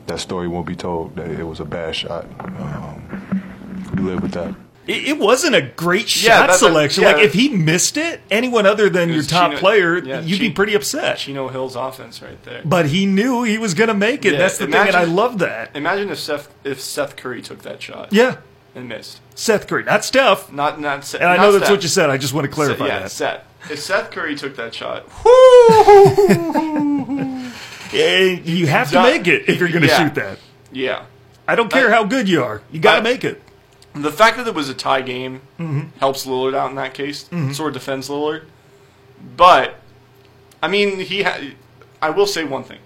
[0.09, 2.27] That story won't be told that it was a bad shot.
[2.41, 4.55] Um, we live with that.
[4.87, 7.03] It, it wasn't a great Yeah, shot that- that- selection.
[7.03, 7.13] yeah.
[7.13, 10.51] like if he missed it, anyone other than your top Chino- player, yeah, you'd be
[10.51, 11.19] pretty upset.
[11.19, 12.63] Chino Hill's offense right there.
[12.65, 14.33] But he knew he was going to make it.
[14.35, 15.75] Yeah, That's the thing, and I love that.
[15.75, 18.37] Imagine if Seth if Seth Curry took that shot Yeah,
[18.77, 19.21] and missed.
[19.35, 20.53] Seth Curry, not Steph.
[20.53, 21.21] Not not Seth.
[21.21, 21.77] And I know that's Steph.
[21.77, 22.11] what you said.
[22.11, 23.11] I just want to clarify yeah, that.
[23.11, 23.43] Seth.
[23.69, 25.05] If Seth Curry took that shot,
[27.93, 30.05] you have to make it if you're going to Yeah.
[30.05, 30.39] shoot that.
[30.73, 31.03] yeah.
[31.49, 32.61] I don't care I- how good you are.
[32.73, 33.43] You got to make it.
[34.03, 35.99] The fact that it was a tie game Mm-hmm.
[35.99, 37.29] helps Lillard out in that case.
[37.53, 38.45] Sort of defends Lillard.
[39.37, 39.77] But
[40.63, 41.23] I mean, he.
[41.23, 41.41] Ha-
[42.03, 42.79] I will say one thing.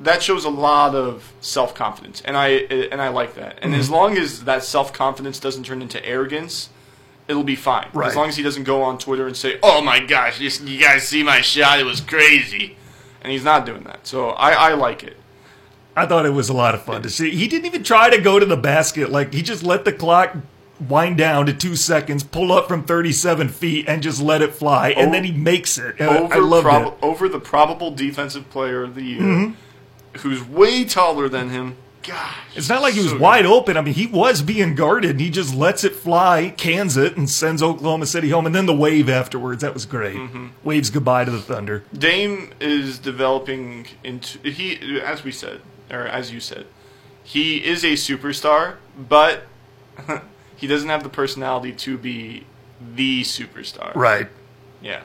[0.00, 3.58] That shows a lot of self confidence, and I and I like that.
[3.62, 3.80] And Mm-hmm.
[3.80, 6.70] as long as that self confidence doesn't turn into arrogance,
[7.28, 7.88] it'll be fine.
[7.92, 8.08] Right.
[8.08, 10.80] As long as he doesn't go on Twitter and say, "Oh my gosh, you, you
[10.80, 11.78] guys see my shot?
[11.80, 12.76] It was crazy,"
[13.22, 14.06] and he's not doing that.
[14.06, 15.16] So I, I like it.
[15.96, 17.30] I thought it was a lot of fun to see.
[17.34, 19.10] He didn't even try to go to the basket.
[19.10, 20.36] Like he just let the clock
[20.88, 24.90] wind down to two seconds, pull up from 37 feet, and just let it fly.
[24.90, 26.00] And then he makes it.
[26.00, 26.94] I- over I love prob- it.
[27.02, 30.18] over the probable defensive player of the year, Mm-hmm.
[30.18, 31.76] who's way taller than him.
[32.04, 33.76] Gosh, It's not like he was so wide open.
[33.76, 35.12] I mean, he was being guarded.
[35.12, 38.44] And he just lets it fly, cans it, and sends Oklahoma City home.
[38.44, 39.62] And then the wave afterwards.
[39.62, 40.16] That was great.
[40.16, 40.48] Mm-hmm.
[40.64, 41.84] Waves goodbye to the Thunder.
[41.96, 45.60] Dame is developing into he, as we said,
[45.92, 46.66] or as you said,
[47.22, 49.44] he is a superstar, but
[50.56, 52.46] he doesn't have the personality to be
[52.94, 53.94] the superstar.
[53.94, 54.28] Right.
[54.80, 55.02] Yeah.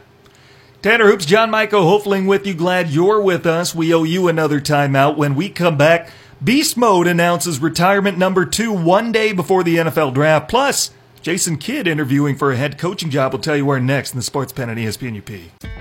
[0.82, 2.54] Tanner Hoops, John Michael Hofling with you.
[2.54, 3.76] Glad you're with us.
[3.76, 5.17] We owe you another timeout.
[5.17, 6.10] When we come back,
[6.43, 10.50] Beast Mode announces retirement number two one day before the NFL draft.
[10.50, 13.34] Plus, Jason Kidd interviewing for a head coaching job.
[13.34, 15.76] We'll tell you where next in the Sports Pen and ESPN UP.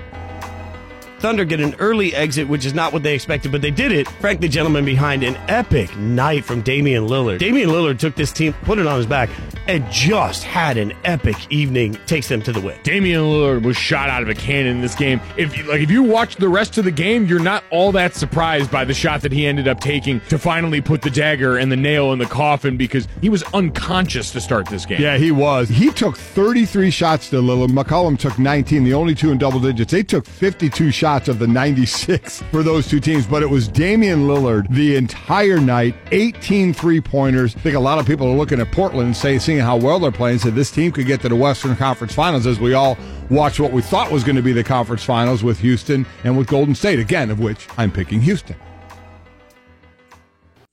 [1.19, 4.07] Thunder get an early exit, which is not what they expected, but they did it.
[4.07, 7.39] Frank the gentleman behind an epic night from Damian Lillard.
[7.39, 9.29] Damian Lillard took this team, put it on his back,
[9.67, 11.97] and just had an epic evening.
[12.05, 12.77] Takes them to the win.
[12.83, 15.19] Damian Lillard was shot out of a cannon in this game.
[15.37, 18.15] If you- like if you watch the rest of the game, you're not all that
[18.15, 21.71] surprised by the shot that he ended up taking to finally put the dagger and
[21.71, 25.01] the nail in the coffin because he was unconscious to start this game.
[25.01, 25.69] Yeah, he was.
[25.69, 27.69] He took 33 shots to Lillard.
[27.69, 29.91] McCollum took 19, the only two in double digits.
[29.91, 34.27] They took 52 shots of the 96 for those two teams, but it was Damian
[34.27, 37.55] Lillard the entire night, 18 three pointers.
[37.55, 39.99] I think a lot of people are looking at Portland and say, seeing how well
[39.99, 42.97] they're playing, said this team could get to the Western Conference Finals as we all
[43.29, 46.47] watch what we thought was going to be the conference finals with Houston and with
[46.47, 48.55] Golden State, again, of which I'm picking Houston.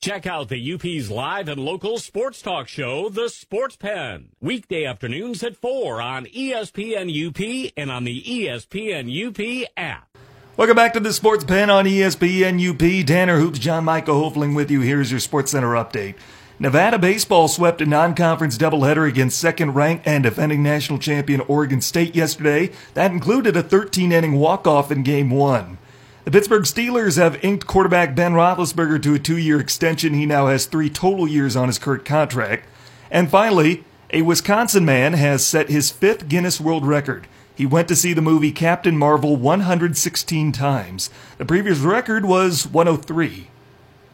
[0.01, 4.29] Check out the UP's live and local sports talk show, The Sports Pen.
[4.39, 10.15] Weekday afternoons at 4 on ESPN UP and on the ESPN UP app.
[10.57, 13.07] Welcome back to the Sports Pen on ESPN UP.
[13.07, 14.81] Tanner Hoops, John Michael Hofling with you.
[14.81, 16.15] Here's your Sports Center update.
[16.57, 22.71] Nevada baseball swept a non-conference doubleheader against second-ranked and defending national champion Oregon State yesterday.
[22.93, 25.77] That included a 13-inning walk-off in Game One.
[26.23, 30.13] The Pittsburgh Steelers have inked quarterback Ben Roethlisberger to a two-year extension.
[30.13, 32.65] He now has three total years on his current contract.
[33.11, 37.27] And finally, a Wisconsin man has set his fifth Guinness World Record.
[37.53, 41.09] He went to see the movie Captain Marvel 116 times.
[41.37, 43.49] The previous record was 103.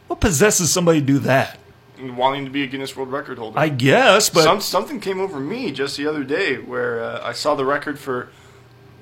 [0.08, 1.60] What possesses somebody to do that?
[2.10, 3.58] Wanting to be a Guinness World Record holder.
[3.60, 7.34] I guess, but Some, something came over me just the other day where uh, I
[7.34, 8.30] saw the record for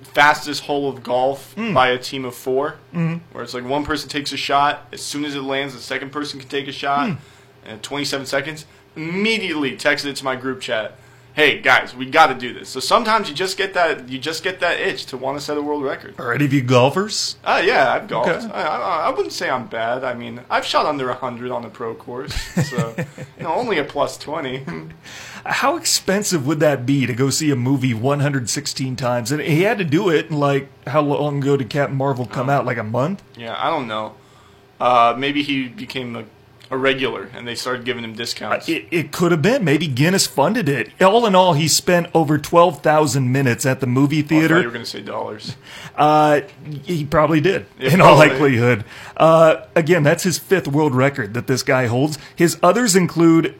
[0.03, 1.73] fastest hole of golf Hmm.
[1.73, 3.17] by a team of 4 mm-hmm.
[3.31, 6.11] where it's like one person takes a shot, as soon as it lands, the second
[6.11, 7.15] person can take a shot, Hmm.
[7.65, 8.65] and 27 seconds.
[8.95, 10.95] Immediately texted it to my group chat.
[11.39, 12.67] Hey guys, we got to do this.
[12.67, 15.55] So sometimes you just get that you just get that itch to want to set
[15.55, 16.19] a world record.
[16.19, 17.37] are any of you golfers?
[17.45, 18.43] Uh, yeah, I've golfed.
[18.43, 18.53] Okay.
[18.53, 20.03] I, I, I wouldn't say I'm bad.
[20.03, 22.33] I mean, I've shot under 100 on the pro course,
[22.69, 22.93] so
[23.37, 24.65] you know, only a plus 20.
[25.45, 29.31] How expensive would that be to go see a movie 116 times?
[29.31, 32.65] And he had to do it like how long ago did Captain Marvel come out?
[32.65, 33.23] Like a month?
[33.37, 34.17] Yeah, I don't know.
[34.77, 36.25] Uh, maybe he became a,
[36.71, 38.69] a regular, and they started giving him discounts.
[38.69, 39.63] It, it could have been.
[39.63, 40.89] Maybe Guinness funded it.
[41.01, 44.61] All in all, he spent over 12,000 minutes at the movie I thought you were
[44.71, 45.55] going to say dollars.
[45.95, 46.41] Uh,
[46.83, 48.85] he probably did, Yeah, in all likelihood.
[49.17, 52.17] Uh, again, that's his fifth world record that this guy holds.
[52.35, 53.55] His others include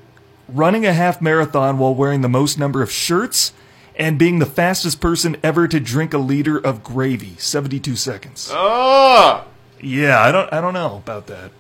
[0.47, 3.53] running a half marathon while wearing the most number of shirts
[3.95, 8.49] and being the fastest person ever to drink a liter of gravy, 72 seconds.
[8.51, 9.45] Oh,
[9.81, 11.51] Yeah, I don't I don't know about that.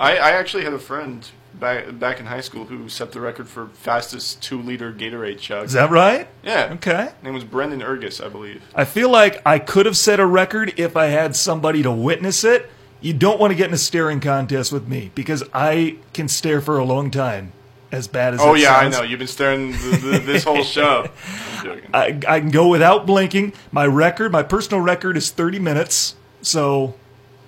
[0.00, 3.48] I, I actually had a friend back back in high school who set the record
[3.48, 5.66] for fastest two liter Gatorade chug.
[5.66, 6.28] Is that right?
[6.42, 6.70] yeah.
[6.74, 7.10] Okay.
[7.22, 8.62] Name was Brendan Ergus, I believe.
[8.74, 12.44] I feel like I could have set a record if I had somebody to witness
[12.44, 12.70] it.
[13.00, 16.60] You don't want to get in a staring contest with me because I can stare
[16.60, 17.52] for a long time.
[17.90, 19.02] as bad as Oh yeah, I know.
[19.02, 21.08] You've been staring this whole show.
[21.58, 21.90] I'm joking.
[21.92, 23.52] I, I can go without blinking.
[23.70, 26.14] My record, my personal record, is 30 minutes.
[26.40, 26.94] So,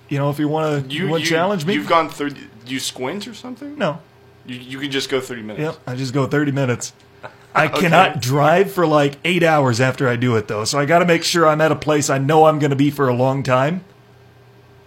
[0.09, 2.41] you know, if you want to you, want you challenge me, You've gone thirty.
[2.65, 3.77] Do you squint or something?
[3.77, 3.99] no.
[4.47, 5.61] You, you can just go thirty minutes.
[5.63, 6.93] Yep, I just go 30 minutes.
[7.55, 10.65] I cannot drive for like eight hours after I do it, though.
[10.65, 12.75] So I got to make sure I'm at a place I know I'm going to
[12.75, 13.83] be for a long time.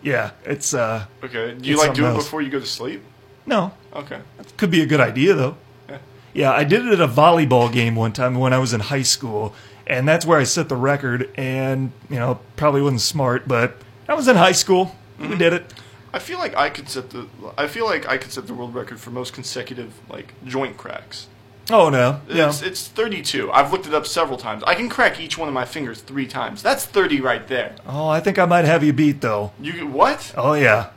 [0.03, 1.55] Yeah, it's uh, Okay.
[1.55, 2.25] Do you like do it else.
[2.25, 3.03] before you go to sleep?
[3.47, 4.21] no, Okay.
[4.37, 5.57] That could be a good idea though.
[5.89, 5.99] Yeah.
[6.35, 9.03] Yeah, I did it at a volleyball game one time when I was in high
[9.03, 9.55] school,
[9.89, 11.31] and that's where I set the record.
[11.37, 13.77] And you know, probably wasn't smart, but
[14.09, 14.95] I was in high school.
[15.19, 15.75] We did it.
[16.13, 17.27] I feel like I could set the.
[17.57, 21.27] I feel like I could set the world record for most consecutive like joint cracks.
[21.71, 23.53] Oh no, yeah, It's it's 32.
[23.53, 24.63] I've looked it up several times.
[24.67, 26.63] I can crack each one of my fingers three times.
[26.63, 27.75] That's 30 right there.
[27.87, 29.53] oh, I think I might have you beat though.
[29.61, 30.33] You what?
[30.35, 30.91] Oh yeah.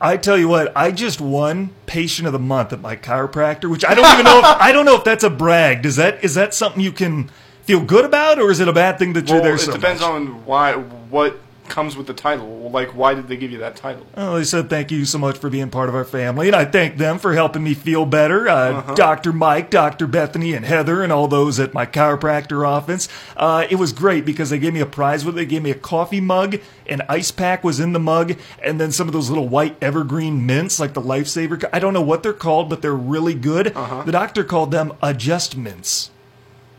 [0.00, 3.84] I tell you what, I just won patient of the month at my chiropractor, which
[3.84, 5.82] I don't even know if I don't know if that's a brag.
[5.82, 7.30] Does that is that something you can
[7.64, 9.72] feel good about or is it a bad thing that you're Well, there it so
[9.72, 10.08] depends much?
[10.10, 12.70] on why what comes with the title.
[12.70, 14.06] Like, why did they give you that title?
[14.16, 16.64] Oh, they said thank you so much for being part of our family, and I
[16.64, 18.48] thank them for helping me feel better.
[18.48, 18.94] Uh, Uh-huh.
[18.94, 19.32] Dr.
[19.32, 20.06] Mike, Dr.
[20.06, 23.08] Bethany, and Heather, and all those at my chiropractor office.
[23.36, 25.38] Uh, it was great because they gave me a prize with it.
[25.38, 28.92] They gave me a coffee mug, an ice pack was in the mug, and then
[28.92, 31.62] some of those little white evergreen mints, like the Lifesaver.
[31.72, 33.66] I don't know what they're called, but they're really good.
[33.74, 36.10] The doctor called them adjustments.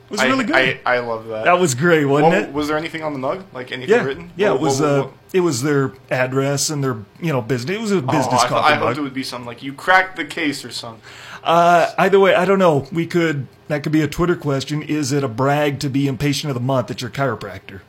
[0.10, 0.20] It was.
[0.22, 0.56] I, really good.
[0.56, 1.46] I, I love that.
[1.46, 2.52] that was great, wasn't What- it?
[2.54, 3.44] was there anything on the mug?
[3.54, 4.32] Like anything Yeah, written?
[4.36, 4.50] yeah.
[4.52, 7.78] What- It was what- uh, what- it was their address and their you know business.
[7.78, 9.62] It was a Oh, business I, thought- coffee I hoped it would be something like
[9.62, 11.02] you cracked the case or something.
[11.44, 12.88] Uh, either way, I don't know.
[12.92, 14.82] We could that could be a Twitter question.
[14.82, 17.82] Is it a brag to be impatient of the month at your chiropractor?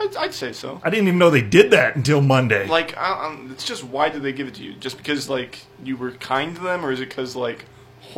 [0.00, 0.80] I'd, I'd say so.
[0.84, 2.66] I didn't even know they did that until Monday.
[2.68, 4.72] Like, I, um, it's just why did they give it to you?
[4.74, 7.64] Just because like you were kind to them, or is it because like,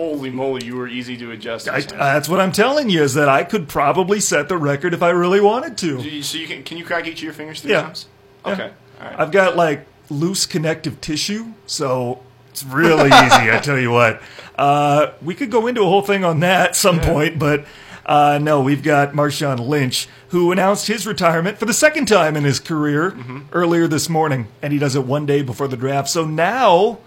[0.01, 1.69] holy moly, you were easy to adjust?
[1.69, 5.03] I, that's what I'm telling you is that I could probably set the record if
[5.03, 6.01] I really wanted to.
[6.01, 7.83] you- so you can can you crack each of your fingers three Yeah.
[7.83, 8.07] times?
[8.47, 8.53] Yeah.
[8.53, 9.21] Okay, all right.
[9.21, 13.51] I've got like loose connective tissue, so it's really easy.
[13.51, 14.21] I tell you what.
[14.59, 17.65] Uh, we could go into a whole thing on that at some point, but
[18.05, 22.45] uh, no, we've got Marshawn Lynch, who announced his retirement for the second time in
[22.45, 23.17] his career
[23.53, 26.09] earlier this morning, and he does it one day before the draft.
[26.09, 26.99] So now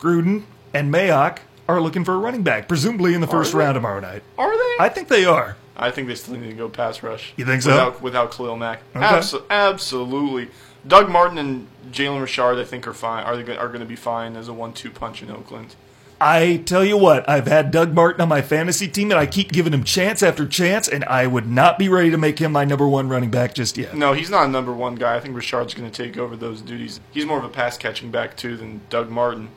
[0.00, 4.00] Gruden and Mayock are looking for a running back, presumably in the first round tomorrow
[4.00, 4.22] night.
[4.38, 4.84] Are they?
[4.84, 5.56] I think they are.
[5.76, 7.32] I think they still need to go pass rush.
[7.36, 7.70] You think so?
[7.70, 8.82] Without, without Khalil Mack.
[8.94, 9.04] Okay.
[9.04, 10.48] Abso- absolutely.
[10.86, 13.24] Doug Martin and Jalen Richard, I think, are fine.
[13.24, 15.74] Are they, are going to be fine as a one-two punch in Oakland?
[16.20, 19.50] I tell you what, I've had Doug Martin on my fantasy team, and I keep
[19.50, 22.64] giving him chance after chance, and I would not be ready to make him my
[22.64, 23.96] number one running back just yet.
[23.96, 25.16] No, he's not a number one guy.
[25.16, 27.00] I think Richard's going to take over those duties.
[27.10, 29.48] He's more of a pass catching back too than Doug Martin.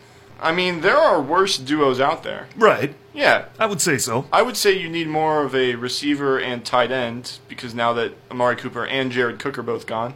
[0.42, 2.48] I mean, there are worse duos out there.
[2.56, 2.94] Right.
[3.14, 4.26] Yeah, I would say so.
[4.32, 8.14] I would say you need more of a receiver and tight end because now that
[8.30, 10.16] Amari Cooper and Jared Cook are both gone,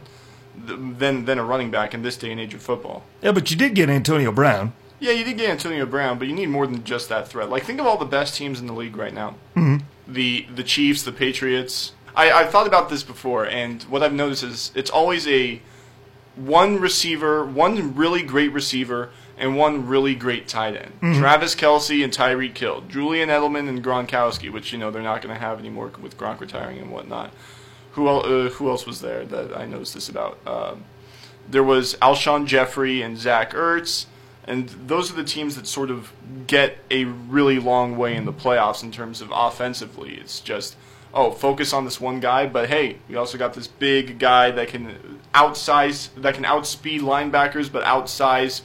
[0.66, 3.02] th- than than a running back in this day and age of football.
[3.22, 4.74] Yeah, but you did get Antonio Brown.
[4.98, 7.48] Yeah, you did get Antonio Brown, but you need more than just that threat.
[7.48, 9.36] Like, think of all the best teams in the league right now.
[9.56, 9.78] Mm-hmm.
[10.06, 11.92] The the Chiefs, the Patriots.
[12.14, 15.62] I, I've thought about this before, and what I've noticed is it's always a
[16.36, 20.92] one receiver, one really great receiver, and one really great tight end.
[21.18, 25.34] Travis Kelce and Tyreek Hill, Julian Edelman and Gronkowski, which you know they're not going
[25.34, 27.32] to have anymore with Gronk retiring and whatnot.
[27.92, 30.38] Who el- uh, who else was there that I noticed this about?
[30.46, 30.84] Um,
[31.48, 34.06] there was Alshon Jeffery and Zach Ertz,
[34.44, 36.12] and those are the teams that sort of
[36.46, 40.14] get a really long way in the playoffs in terms of offensively.
[40.14, 40.76] It's just,
[41.12, 44.68] oh, focus on this one guy, but hey, we also got this big guy that
[44.68, 48.62] can outsize, that can outspeed linebackers, but outsize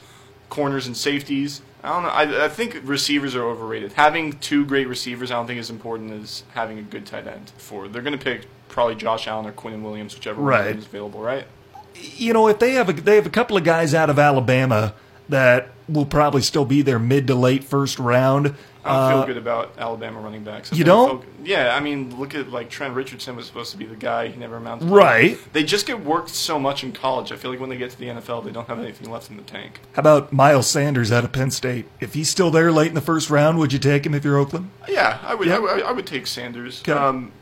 [0.48, 1.62] corners and safeties.
[1.82, 2.08] I don't know.
[2.08, 3.92] I, I think receivers are overrated.
[3.92, 7.52] Having two great receivers, I don't think is important as having a good tight end.
[7.58, 10.66] For they're going to pick probably Josh Allen or Quinn Williams, whichever Right.
[10.70, 11.46] one is available, right?
[11.94, 14.94] You know, if they have a, they have a couple of guys out of Alabama
[15.28, 18.54] that will probably still be there mid to late first round.
[18.86, 20.72] I don't Uh, feel good about Alabama running backs.
[20.72, 21.08] You don't?
[21.22, 24.28] folk- yeah, I mean, look at like Trent Richardson was supposed to be the guy.
[24.28, 24.88] He never amounted.
[24.88, 25.38] to Right.
[25.52, 27.32] They just get worked so much in college.
[27.32, 29.36] I feel like when they get to the NFL, they don't have anything left in
[29.36, 29.80] the tank.
[29.94, 31.86] How about Miles Sanders out of Penn State?
[32.00, 34.38] If he's still there late in the first round, would you take him if you're
[34.38, 34.70] Oakland?
[34.88, 35.48] Yeah, I would.
[35.48, 35.56] Yeah.
[35.56, 36.80] I, would I would take Sanders.
[36.82, 36.92] Okay.
[36.92, 37.32] Um,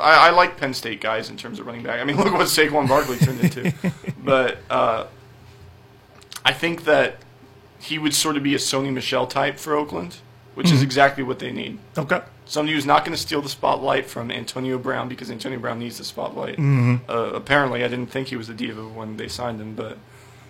[0.00, 2.00] I, I like Penn State guys in terms of running back.
[2.00, 3.72] I mean, look what Saquon Barkley turned into.
[4.22, 5.06] But uh,
[6.44, 7.16] I think that
[7.80, 10.16] he would sort of be a Sony Michel type for Oakland,
[10.54, 10.76] which Mm-hmm.
[10.76, 11.78] is exactly what they need.
[11.96, 12.20] Okay.
[12.46, 15.98] Somebody who's not going to steal the spotlight from Antonio Brown because Antonio Brown needs
[15.98, 16.56] the spotlight.
[16.56, 17.08] Mm-hmm.
[17.08, 19.98] Uh, apparently, I didn't think he was a diva when they signed him, but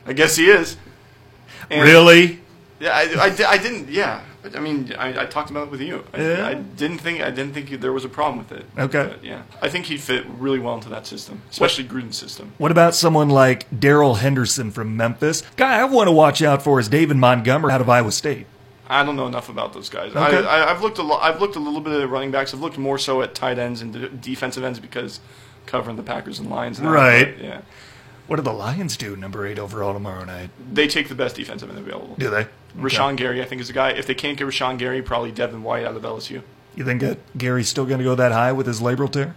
[0.06, 0.76] I guess he is.
[1.68, 2.40] And- Really?
[2.80, 3.90] Yeah, I, I, I didn't.
[3.90, 4.22] Yeah,
[4.54, 6.02] I mean, I, I talked about it with you.
[6.14, 6.46] I, Yeah.
[6.46, 8.64] I didn't think I didn't think there was a problem with it.
[8.78, 9.06] Okay.
[9.10, 12.52] But, yeah, I think he'd fit really well into that system, especially Gruden's system.
[12.56, 15.42] What about someone like Darrell Henderson from Memphis?
[15.58, 18.46] Guy I want to watch out for is David Montgomery out of Iowa State.
[18.90, 20.10] I don't know enough about those guys.
[20.14, 20.20] Okay.
[20.46, 21.22] I, I, I've looked a lot.
[21.22, 22.52] I've looked a little bit at running backs.
[22.52, 25.20] I've looked more so at tight ends and de- defensive ends because
[25.66, 26.80] covering the Packers and Lions.
[26.80, 27.36] Now, Right.
[27.36, 27.60] but, yeah.
[28.26, 30.50] What do the Lions do number eight overall tomorrow night?
[30.72, 32.14] They take the best defensive end available.
[32.18, 32.46] Do they?
[32.78, 33.90] Rashan Gary, I think, is a guy.
[33.90, 36.42] If they can't get Rashan Gary, probably Devin White out of LSU.
[36.76, 39.34] You think that Gary's still going to go that high with his labral tear?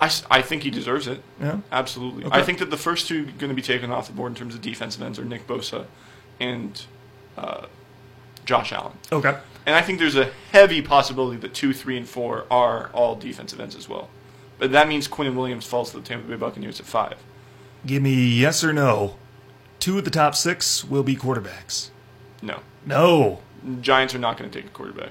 [0.00, 1.22] I, I think he deserves it.
[1.40, 1.58] Yeah.
[1.70, 2.24] Absolutely.
[2.24, 2.36] Okay.
[2.38, 4.54] I think that the first two going to be taken off the board in terms
[4.54, 5.86] of defensive ends are Nick Bosa
[6.40, 6.84] and
[7.36, 7.66] uh,
[8.44, 8.92] Josh Allen.
[9.10, 9.36] Okay.
[9.66, 13.60] And I think there's a heavy possibility that two, three, and four are all defensive
[13.60, 14.08] ends as well.
[14.58, 17.16] But that means Quinnen Williams falls to the Tampa Bay Buccaneers at five.
[17.86, 19.16] Give me yes or no.
[19.80, 21.90] Two of the top six will be quarterbacks.
[22.40, 22.60] No.
[22.86, 23.40] No.
[23.80, 25.10] Giants are not going to take a quarterback.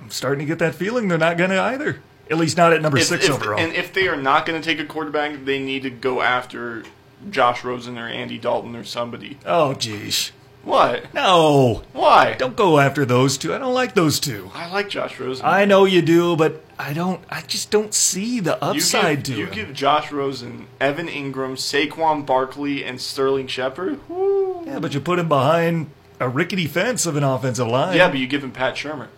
[0.00, 2.00] I'm starting to get that feeling they're not going to either.
[2.30, 3.58] At least not at number If- six if- overall.
[3.60, 6.84] And if they are not going to take a quarterback, they need to go after
[7.30, 9.38] Josh Rosen or Andy Dalton or somebody.
[9.46, 10.32] oh, geez.
[10.64, 11.12] What?
[11.12, 11.82] No.
[11.92, 12.34] Why?
[12.34, 13.54] Don't go after those two.
[13.54, 14.50] I don't like those two.
[14.54, 15.44] I like Josh Rosen.
[15.44, 17.20] I know you do, but I don't.
[17.30, 19.54] I just don't see the you upside give, to you him.
[19.54, 24.00] give Josh Rosen, Evan Engram, Saquon Barkley, and Sterling Shepard.
[24.08, 24.64] Woo.
[24.66, 27.96] yeah, but you put him behind a rickety fence of an offensive line.
[27.96, 29.08] Yeah, but you give him Pat Shurmur.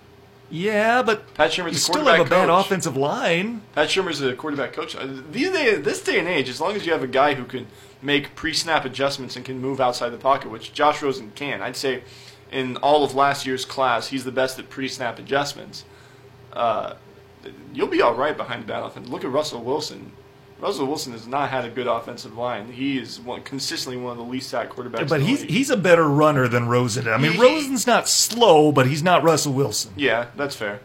[0.50, 3.62] yeah, but Pat Shurmur's you a still quarterback have a bad offensive line.
[3.74, 4.96] Pat Shurmur's a quarterback coach.
[5.30, 7.66] These day, this day and age, as long as you have a guy who can
[8.02, 12.02] make pre-snap adjustments and can move outside the pocket, which Josh Rosen can, I'd say
[12.52, 15.84] in all of last year's class, he's the best at pre-snap adjustments.
[16.52, 16.94] Uh,
[17.72, 19.08] you'll be all right behind the bad offense.
[19.08, 20.12] Look at Russell Wilson.
[20.58, 22.72] Russell Wilson has not had a good offensive line.
[22.72, 25.08] He is one, consistently one of the least sacked quarterbacks.
[25.08, 25.50] But in the he's league.
[25.50, 27.06] he's a better runner than Rosen.
[27.08, 29.92] I mean, He- Rosen's not slow, but he's not Russell Wilson.
[29.96, 30.80] yeah, that's fair.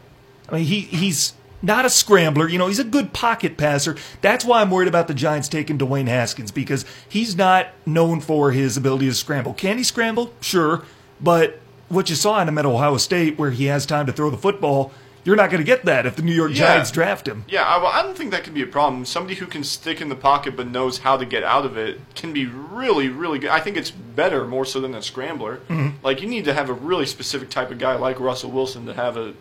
[0.49, 2.47] I mean, he he's not a scrambler.
[2.47, 3.95] You know, he's a good pocket passer.
[4.21, 8.51] That's why I'm worried about the Giants taking Dwayne Haskins because he's not known for
[8.51, 9.53] his ability to scramble.
[9.53, 10.33] Can he scramble?
[10.41, 10.83] Sure,
[11.19, 11.59] but
[11.89, 14.37] what you saw in him at Ohio State, where he has time to throw the
[14.37, 14.91] football,
[15.23, 16.67] you're not going to get that if the New York Yeah.
[16.67, 17.45] Giants draft him.
[17.47, 19.05] Yeah, I, well, I don't think that can be a problem.
[19.05, 21.99] Somebody who can stick in the pocket but knows how to get out of it
[22.15, 23.51] can be really, really good.
[23.51, 25.57] I think it's better more so than a scrambler.
[25.67, 26.03] Mm-hmm.
[26.03, 28.93] Like you need to have a really specific type of guy like Russell Wilson to
[28.95, 29.33] have a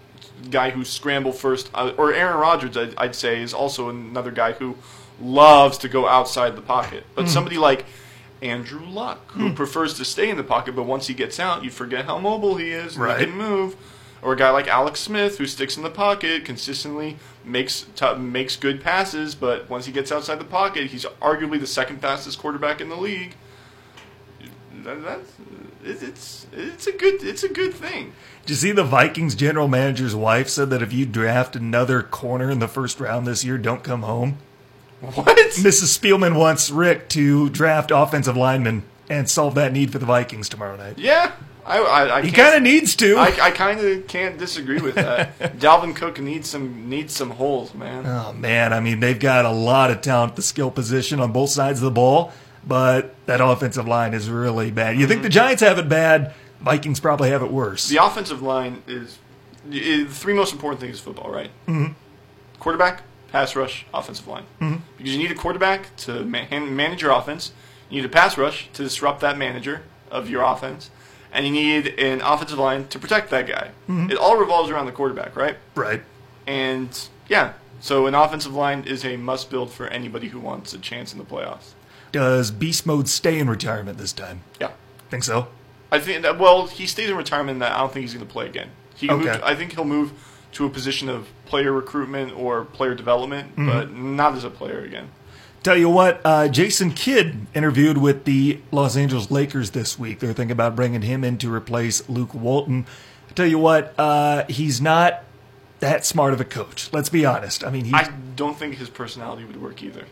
[0.50, 2.76] guy who scramble first, uh, or Aaron Rodgers.
[2.76, 4.76] I'd, I'd say is also another guy who
[5.20, 7.04] loves to go outside the pocket.
[7.14, 7.84] But somebody like
[8.42, 11.70] Andrew Luck who prefers to stay in the pocket, but once he gets out, you
[11.70, 12.96] forget how mobile he is.
[12.96, 13.20] and Right.
[13.20, 13.76] He can move
[14.22, 18.56] or a guy like Alex Smith who sticks in the pocket consistently makes t- makes
[18.56, 22.80] good passes, but once he gets outside the pocket, he's arguably the second fastest quarterback
[22.80, 23.34] in the league.
[24.84, 25.32] That, that's
[25.84, 28.12] it's it's a good it's a good thing.
[28.42, 32.50] Did you see the Vikings general manager's wife said that if you draft another corner
[32.50, 34.38] in the first round this year, don't come home?
[35.00, 35.26] What?
[35.26, 35.98] Mrs.
[35.98, 40.76] Spielman wants Rick to draft offensive linemen and solve that need for the Vikings tomorrow
[40.76, 40.98] night.
[40.98, 41.32] Yeah,
[41.64, 43.16] I I, I He kind of needs to.
[43.16, 45.38] I, I kind of can't disagree with that.
[45.58, 48.06] Dalvin Cook needs some needs some holes, man.
[48.06, 51.32] Oh man, I mean they've got a lot of talent at the skill position on
[51.32, 52.32] both sides of the ball,
[52.66, 54.98] but that offensive line is really bad.
[54.98, 55.34] You think the mm-hmm.
[55.34, 56.34] Giants have it bad?
[56.60, 57.88] Vikings probably have it worse.
[57.88, 59.18] The offensive line is,
[59.66, 61.50] i the three most important things in football, right?
[61.66, 61.92] Mm-hmm.
[62.58, 63.02] Quarterback,
[63.32, 64.44] pass rush, offensive line.
[64.60, 64.76] Mm-hmm.
[64.96, 67.52] Because you need a quarterback to ma- han- manage your offense.
[67.88, 70.90] You need a pass rush to disrupt that manager of your offense,
[71.32, 73.70] and you need an offensive line to protect that guy.
[73.88, 75.56] It all revolves around the quarterback, right?
[75.74, 76.02] Right.
[76.46, 80.78] And yeah, so an offensive line is a must build for anybody who wants a
[80.78, 81.72] chance in the playoffs.
[82.12, 84.42] Does Beast Mode stay in retirement this time?
[84.60, 84.72] Yeah.
[85.10, 85.48] Think so?
[85.92, 87.58] I think that well, he stays in retirement.
[87.60, 88.70] That I don't think he's going to play again.
[88.96, 89.24] He Okay.
[89.24, 90.12] moved, I think he'll move
[90.52, 93.66] to a position of player recruitment or player development, Mm-hmm.
[93.68, 95.10] but not as a player again.
[95.62, 100.18] Tell you what, uh, Jason Kidd interviewed with the Los Angeles Lakers this week.
[100.20, 102.86] They're thinking about bringing him in to replace Luke Walton.
[103.28, 105.22] I tell you what, uh, he's not
[105.80, 106.90] that smart of a coach.
[106.92, 107.62] Let's be honest.
[107.64, 110.04] I mean, I don't think his personality would work either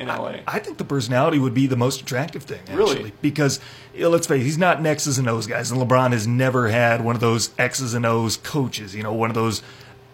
[0.00, 0.36] in LA.
[0.46, 2.76] I think the personality would be the most attractive thing, actually.
[2.76, 3.12] Really?
[3.20, 3.60] Because,
[3.94, 5.70] you know, let's face it, he's not an X's and O's guys.
[5.70, 9.30] And LeBron has never had one of those X's and O's coaches, you know, one
[9.30, 9.62] of those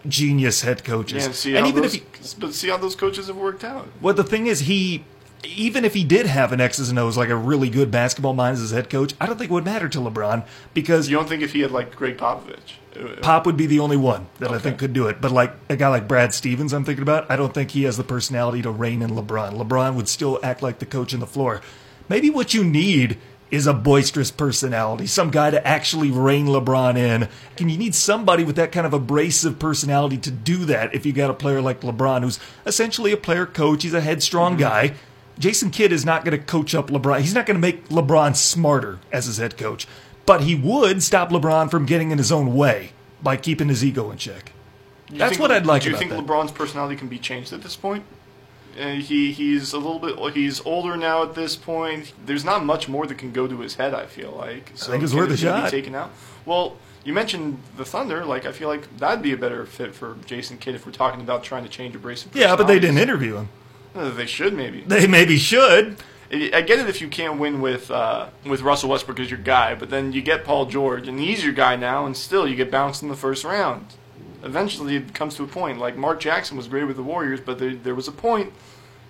[0.07, 1.23] genius head coaches.
[1.23, 3.63] yeah, and see and even those, if he, but see how those coaches have worked
[3.63, 3.87] out.
[4.01, 5.05] well, the thing is, he,
[5.43, 8.53] even if he did have an X's and O's, like a really good basketball mind
[8.55, 11.29] as his head coach, I don't think it would matter to LeBron because You don't
[11.29, 14.51] think if he had like Gregg Popovich, uh, Pop would be the only one that
[14.51, 15.21] I think could do it.
[15.21, 17.97] But like a guy like Brad Stevens, I'm thinking about, I don't think he has
[17.97, 19.53] the personality to rein in LeBron.
[19.53, 21.61] LeBron would still act like the coach in the floor.
[22.09, 23.17] Maybe what you need
[23.49, 27.29] is a boisterous personality, some guy to actually rein LeBron in.
[27.59, 31.13] And you need somebody with that kind of abrasive personality to do that if you
[31.13, 33.83] got a player like LeBron, who's essentially a player coach.
[33.83, 34.61] He's a headstrong Mm-hmm.
[34.61, 34.93] guy.
[35.39, 37.19] Jason Kidd is not going to coach up LeBron.
[37.21, 39.87] He's not going to make LeBron smarter as his head coach,
[40.25, 44.11] but he would stop LeBron from getting in his own way by keeping his ego
[44.11, 44.51] in check.
[45.09, 46.19] You That's think- what I'd like to Do you think that.
[46.19, 48.03] LeBron's personality can be changed at this point?
[48.79, 52.13] Uh, he he's a little bit he's older now at this point.
[52.23, 53.95] There's not much more that can go to his head.
[53.95, 54.71] I feel like.
[54.75, 55.71] So think it's worth a shot.
[55.71, 56.11] Taken out.
[56.45, 58.23] Well, you mentioned the Thunder.
[58.23, 61.21] Like I feel like that'd be a better fit for Jason Kidd if we're talking
[61.21, 62.35] about trying to change abrasive.
[62.35, 63.49] Yeah, but they didn't interview him.
[63.97, 64.81] They should maybe.
[64.81, 65.97] They maybe should.
[66.31, 69.39] I I get it if you can't win with uh, with Russell Westbrook as your
[69.39, 72.55] guy, but then you get Paul George and he's your guy now, and still you
[72.55, 73.85] get bounced in the first round.
[74.43, 75.79] Eventually, it comes to a point.
[75.79, 78.53] Like Mark Jackson was great with the Warriors, but there, there was a point.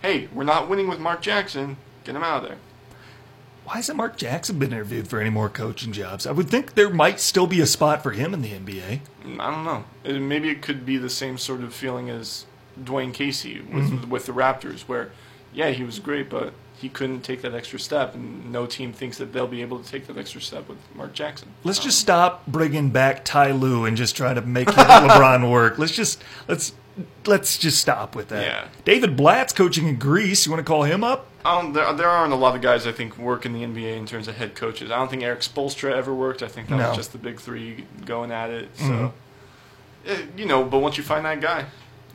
[0.02, 1.78] Hey, we're not winning with Mark Jackson.
[2.04, 2.58] Get him out of there.
[3.66, 6.26] Why hasn't Mark Jackson been interviewed for any more coaching jobs?
[6.26, 9.02] I would think there might still be a spot for him in the NBA.
[9.40, 9.84] I don't know.
[10.06, 12.46] Uh, Maybe it could be the same sort of feeling as
[12.84, 15.12] Dwane Casey with with the Raptors, where
[15.54, 19.18] yeah, he was great, but he couldn't take that extra step, and no team thinks
[19.18, 21.50] that they'll be able to take that extra step with Mark Jackson.
[21.64, 25.80] Let's just stop bringing back Ty Lue and just try to make LeBron work.
[25.80, 26.74] Let's just let's
[27.26, 28.44] let's just stop with that.
[28.44, 28.68] Yeah.
[28.86, 30.46] David Blatt's coaching in Greece.
[30.46, 31.28] You want to call him up?
[31.44, 34.06] Don't, there, there aren't a lot of guys I think work in the NBA in
[34.06, 34.92] terms of head coaches.
[34.92, 36.44] I don't think Erik Spoelstra ever worked.
[36.44, 36.82] I think that No.
[36.82, 36.90] Mm-hmm.
[36.90, 38.70] was just the big three going at it.
[38.78, 39.14] So,
[40.06, 41.66] eh, you know, but once you find that guy,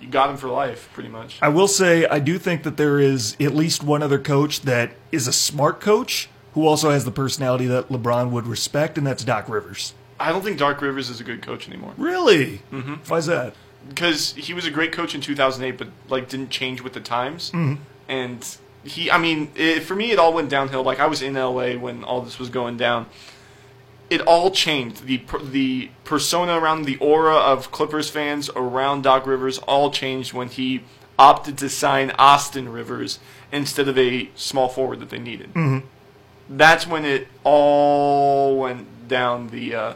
[0.02, 1.38] you got him for life, pretty much.
[1.40, 4.92] I will say I do think that there is at least one other coach that
[5.10, 9.24] is a smart coach who also has the personality that LeBron would respect, and that's
[9.24, 9.94] Doc Rivers.
[10.20, 12.62] I don't think Doc Rivers is a good coach anymore Really?
[12.70, 12.94] Mm-hmm.
[13.08, 13.54] Why's that?
[13.88, 17.50] because he was a great coach in 2008, but like didn't change with the times.
[17.50, 17.82] Mm-hmm.
[18.08, 20.82] And he, I mean, it, for me, it all went downhill.
[20.82, 23.06] Like I was in LA when all this was going down.
[24.12, 25.06] It all changed.
[25.06, 30.48] The the persona around the aura of Clippers fans around Doc Rivers all changed when
[30.48, 30.82] he
[31.18, 33.18] opted to sign Austin Rivers
[33.50, 35.50] instead of a small forward that they needed.
[36.48, 39.94] That's when it all went down the uh,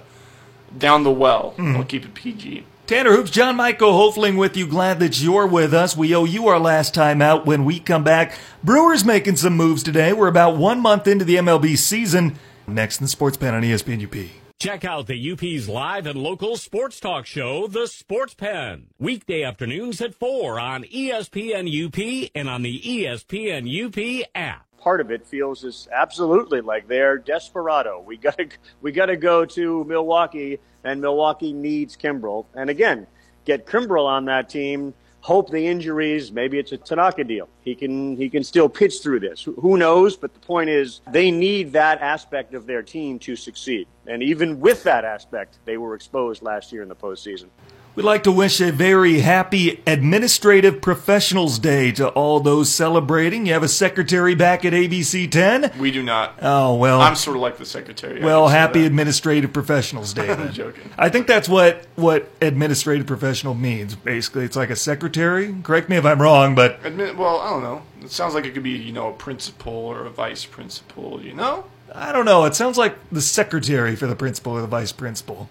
[0.76, 1.54] down the well.
[1.58, 2.64] I'll keep it PG.
[2.86, 4.66] Tanner Hoops, John Michael Hofling with you.
[4.66, 5.96] Glad that you're with us.
[5.96, 8.38] We owe you our last time out when we come back.
[8.62, 10.12] Brewers making some moves today.
[10.12, 12.38] We're about one month into the MLB season.
[12.66, 14.30] Next in the Sports Pen on ESPN UP.
[14.58, 18.88] Check out the UP's live and local sports talk show, The Sports Pen.
[18.98, 24.66] Weekday afternoons at 4 on ESPN UP and on the ESPN UP app.
[24.78, 28.00] part of it feels is absolutely like they're desperado.
[28.00, 28.48] We got to
[28.80, 32.46] we got to go to Milwaukee, and Milwaukee needs Kimbrel.
[32.54, 33.06] And again,
[33.44, 34.94] get Kimbrel on that team.
[35.26, 36.30] Hope the injuries.
[36.30, 37.48] Maybe it's a Tanaka deal.
[37.62, 39.42] He can he can still pitch through this.
[39.42, 40.16] Who- knows?
[40.16, 43.88] But the point is, they need that aspect of their team to succeed.
[44.06, 47.48] And even with that aspect, they were exposed last year in the postseason.
[47.96, 53.46] We'd like to wish a very happy Administrative Professionals Day to all those celebrating.
[53.46, 55.72] You have a secretary back at ABC 10?
[55.78, 56.38] We do not.
[56.42, 57.00] Oh, well.
[57.00, 58.20] I'm sort of like the secretary.
[58.20, 58.84] I well, happy.
[58.84, 60.30] Administrative Professionals Day.
[60.30, 60.90] I'm joking.
[60.98, 63.94] I think that's what what administrative professional means.
[63.94, 65.56] Basically, it's like a secretary.
[65.62, 67.80] Correct me if I'm wrong, but Admit, well, I don't know.
[68.02, 71.22] It sounds like it could be, you know, a principal or a vice principal.
[71.22, 72.44] You know, I don't know.
[72.44, 75.48] It sounds like the secretary for the principal or the vice principal.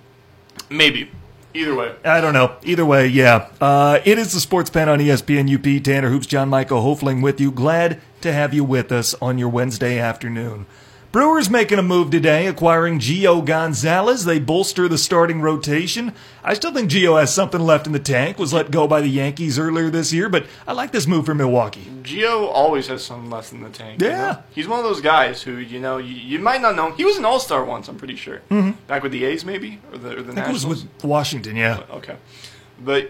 [0.69, 1.09] maybe.
[1.55, 2.57] Either way, I don't know.
[2.63, 3.47] Either way, yeah.
[3.61, 5.83] Uh, it is the Sports Pen on ESPN UP.
[5.83, 7.49] Tanner Hoops, John Michael Hofling with you.
[7.49, 10.65] Glad to have you with us on your Wednesday afternoon.
[11.15, 14.25] Brewers making a move today, acquiring Gio Gonzalez.
[14.25, 16.11] They bolster the starting rotation.
[16.43, 18.37] I still think Gio has something left in the tank.
[18.37, 21.33] Was let go by the Yankees earlier this year, but I like this move for
[21.33, 21.89] Milwaukee.
[22.03, 24.01] Gio always has something left in the tank.
[24.01, 24.17] you Yeah.
[24.33, 24.43] know?
[24.53, 26.91] he's one of those guys who you know you, you might not know.
[26.91, 27.87] He was an All Star once.
[27.87, 28.41] I'm pretty sure.
[28.87, 30.49] Back with the A's, maybe or the or the Mm-hmm.
[30.49, 31.83] I was with Washington, yeah.
[31.91, 32.17] Okay,
[32.83, 33.09] but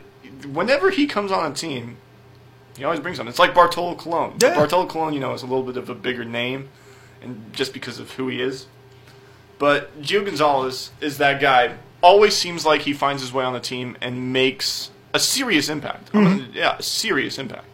[0.53, 1.97] whenever he comes on a team,
[2.78, 3.32] he always brings something.
[3.32, 4.34] It's like Bartolo Colon.
[4.39, 4.53] Yeah.
[4.53, 6.70] Bartolo Colon, you know, is a little bit of a bigger name,
[7.26, 8.67] and just because of who he is.
[9.57, 11.78] But Gio Gonzalez is that guy.
[12.01, 16.11] Always seems like he finds his way on the team and makes a serious impact.
[16.11, 16.28] Mm-hmm.
[16.28, 17.65] Um, yeah, a serious impact.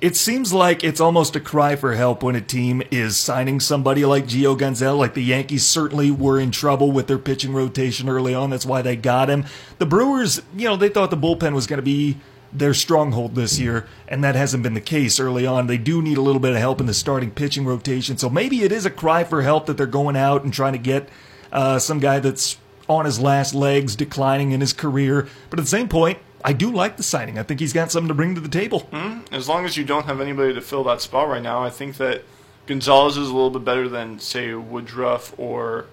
[0.00, 4.04] It seems like it's almost a cry for help when a team is signing somebody
[4.06, 4.98] like Gio Gonzalez.
[4.98, 8.48] Like the Yankees certainly were in trouble with their pitching rotation early on.
[8.48, 9.44] That's why they got him.
[9.78, 12.16] The Brewers, you know, they thought the bullpen was going to be
[12.52, 15.66] their stronghold this year, and that hasn't been the case early on.
[15.66, 18.16] They do need a little bit of help in the starting pitching rotation.
[18.18, 20.78] So maybe it is a cry for help that they're going out and trying to
[20.78, 21.08] get
[21.52, 22.56] uh, some guy that's
[22.88, 25.28] on his last legs, declining in his career.
[25.48, 27.38] But at the same point, I do like the signing.
[27.38, 28.88] I think he's got something to bring to the table.
[29.30, 31.98] As long as you don't have anybody to fill that spot right now, I think
[31.98, 32.22] that
[32.66, 35.86] Gonzalez is a little bit better than say Woodruff or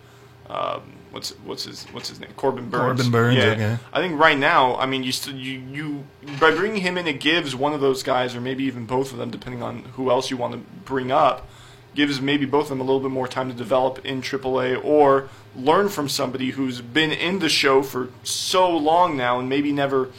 [0.50, 3.02] um, what's what's his what's his name Corbin Burnes.
[3.02, 3.44] Corbin Burnes, Yeah.
[3.46, 3.78] okay.
[3.92, 6.04] I think right now, I mean, you still you you
[6.40, 9.18] by bringing him in, it gives one of those guys, or maybe even both of
[9.18, 11.48] them, depending on who else you want to bring up,
[11.96, 15.28] gives maybe both of them a little bit more time to develop in AAA or
[15.56, 20.10] learn from somebody who's been in the show for so long now and maybe never,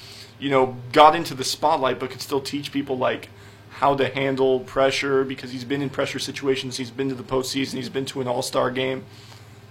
[0.41, 3.29] you know, got into the spotlight, but could still teach people like
[3.71, 7.75] how to handle pressure because he's been in pressure situations, he's been to the postseason,
[7.75, 9.05] he's been to an All Star game.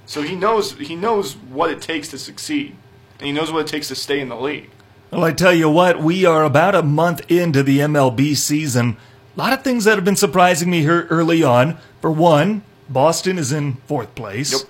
[0.08, 2.76] So he knows he knows what it takes to succeed,
[3.20, 4.70] and he knows what it takes to stay in the league.
[5.12, 8.98] Well, I tell you what, we are about a month into the MLB season.
[9.36, 11.78] A lot of things that have been surprising me here early on.
[12.02, 14.52] For one, Boston is in fourth place.
[14.52, 14.62] Yep.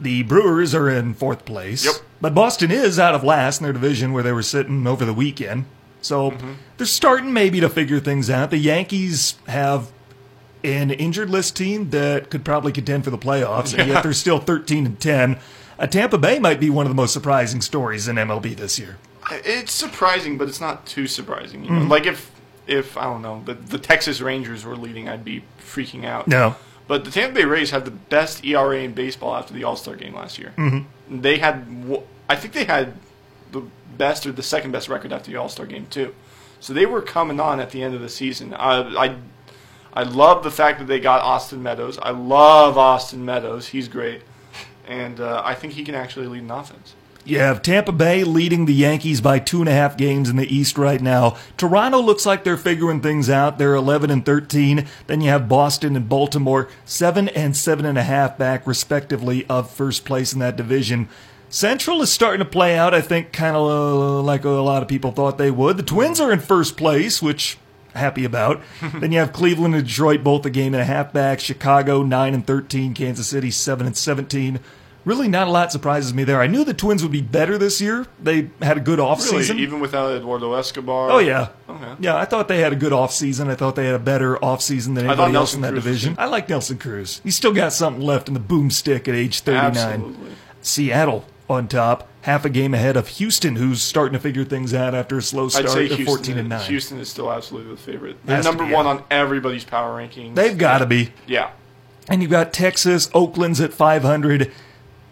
[0.00, 1.84] The Brewers are in fourth place.
[1.84, 1.94] Yep.
[2.20, 5.14] But Boston is out of last in their division where they were sitting over the
[5.14, 5.64] weekend.
[6.00, 6.52] So Mm-hmm.
[6.76, 8.50] they're starting maybe to figure things out.
[8.50, 9.90] The Yankees have
[10.64, 14.38] an injured list team that could probably contend for the playoffs, and yet they're still
[14.38, 15.38] 13 and 10.
[15.78, 18.98] Uh, Tampa Bay might be one of the most surprising stories in MLB this year.
[19.30, 21.64] It's surprising, but it's not too surprising.
[21.64, 21.84] You know?
[21.84, 22.30] Like if
[22.66, 26.26] if I don't know the the Texas Rangers were leading, I'd be freaking out.
[26.26, 26.56] No.
[26.88, 29.94] But the Tampa Bay Rays had the best ERA in baseball after the All Star
[29.94, 30.54] game last year.
[30.56, 31.20] Mm-hmm.
[31.20, 31.66] They had,
[32.28, 32.94] I think they had
[33.52, 33.62] the
[33.96, 36.14] best or the second best record after the All Star game too.
[36.60, 38.54] So they were coming on at the end of the season.
[38.54, 39.16] I, I,
[39.98, 41.98] I love the fact that they got Austin Meadows.
[41.98, 43.66] I love Austin Meadows.
[43.66, 44.22] He's great,
[44.86, 46.94] and uh, I think he can actually lead an offense.
[47.24, 50.46] You have Tampa Bay leading the Yankees by two and a half games in the
[50.46, 51.36] East right now.
[51.56, 53.58] Toronto looks like they're figuring things out.
[53.58, 54.86] They're 11 and 13.
[55.08, 59.68] Then you have Boston and Baltimore, seven and seven and a half back, respectively, of
[59.68, 61.08] first place in that division.
[61.48, 65.10] Central is starting to play out, I think, kind of like a lot of people
[65.10, 65.76] thought they would.
[65.76, 67.58] The Twins are in first place, which
[67.98, 68.60] happy about.
[69.00, 71.40] then you have Cleveland and Detroit both a game and a half back.
[71.40, 72.94] Chicago 9 and 13.
[72.94, 74.60] Kansas City 7 and 17.
[75.04, 76.38] Really, not a lot surprises me there.
[76.42, 78.06] I knew the Twins would be better this year.
[78.22, 79.58] They had a good Really, offseason.
[79.58, 81.10] even without Eduardo Escobar.
[81.10, 81.92] Oh yeah, Okay.
[82.00, 82.16] yeah.
[82.16, 83.48] I thought they had a good offseason.
[83.48, 86.14] I thought they had a better offseason than anybody else in that Cruz division.
[86.18, 87.22] I like Nelson Cruz.
[87.24, 90.00] He's still got something left in the boomstick at age thirty nine.
[90.00, 90.30] Absolutely.
[90.60, 94.94] Seattle on top, half a game ahead of Houston, who's starting to figure things out
[94.94, 95.66] after a slow start.
[95.66, 96.68] I'd say Houston, fourteen and nine.
[96.68, 98.16] Houston is still absolutely the favorite.
[98.24, 100.34] They're number be, one on everybody's power rankings.
[100.34, 101.12] They've got to be.
[101.26, 101.50] Yeah.
[102.08, 104.50] And you've got Texas, Oakland's at 500.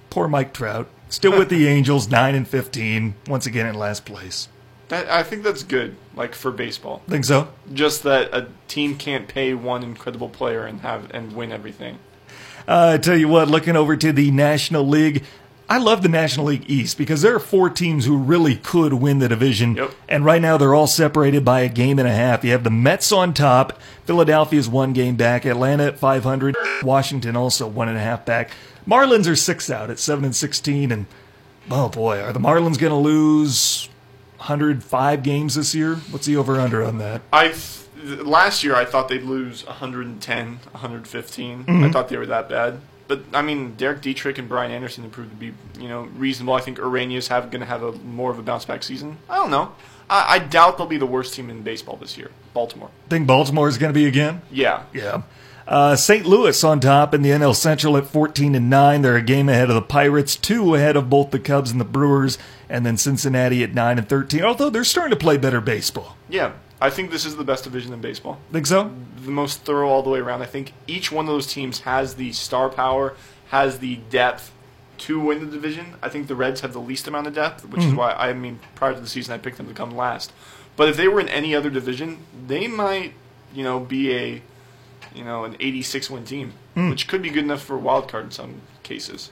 [0.09, 0.89] Poor Mike Trout.
[1.09, 3.14] Still with the Angels, 9 and 15.
[3.28, 4.49] Once again in last place.
[4.89, 7.03] That, I think that's good, like for baseball.
[7.09, 7.49] Think so?
[7.72, 11.99] Just that a team can't pay one incredible player and have and win everything.
[12.68, 15.24] Uh, I tell you what, looking over to the National League,
[15.69, 19.19] I love the National League East because there are four teams who really could win
[19.19, 19.75] the division.
[19.75, 19.91] Yep.
[20.09, 22.45] And right now they're all separated by a game and a half.
[22.45, 23.81] You have the Mets on top.
[24.05, 25.45] Philadelphia's one game back.
[25.45, 26.57] Atlanta at 500.
[26.83, 28.51] Washington also one and a half back.
[28.87, 30.93] Marlins are six out at 7 and 16.
[30.93, 31.07] And
[31.71, 33.89] oh boy, are the Marlins going to lose
[34.37, 35.97] 105 games this year?
[36.11, 37.23] What's the over under on that?
[37.33, 37.55] I
[38.05, 41.64] last year I thought they'd lose 110, 115.
[41.64, 41.85] Mm-hmm.
[41.85, 42.81] I thought they were that bad.
[43.09, 46.54] But I mean, Derek Dietrich and Brian Anderson have proved to be, you know, reasonable.
[46.54, 49.18] I think Ureña's have going to have a more of a bounce back season.
[49.28, 49.72] I don't know.
[50.11, 52.30] I, I doubt they'll be the worst team in baseball this year.
[52.54, 52.90] Baltimore.
[53.09, 54.42] Think Baltimore is going to be again?
[54.50, 54.84] Yeah.
[54.92, 55.22] Yeah.
[55.66, 56.24] Uh, St.
[56.24, 59.02] Louis on top in the NL Central at 14 and 9.
[59.02, 61.84] They're a game ahead of the Pirates, two ahead of both the Cubs and the
[61.84, 62.38] Brewers,
[62.68, 64.42] and then Cincinnati at 9 and 13.
[64.42, 66.16] Although they're starting to play better baseball.
[66.28, 66.52] Yeah.
[66.81, 68.39] I think this is the best division in baseball.
[68.53, 68.91] Think so?
[69.27, 70.41] the most thorough all the way around.
[70.41, 73.14] I think each one of those teams has the star power,
[73.49, 74.53] has the depth
[74.99, 75.95] to win the division.
[76.03, 77.97] I think the Reds have the least amount of depth, which is mm-hmm.
[77.97, 80.33] why I mean prior to the season I picked them to come last.
[80.77, 83.12] But if they were in any other division, they might,
[83.53, 84.43] you know, be a
[85.14, 86.91] you know, an 86 win team, hmm.
[86.91, 89.31] which could be good enough for a wild card in some cases.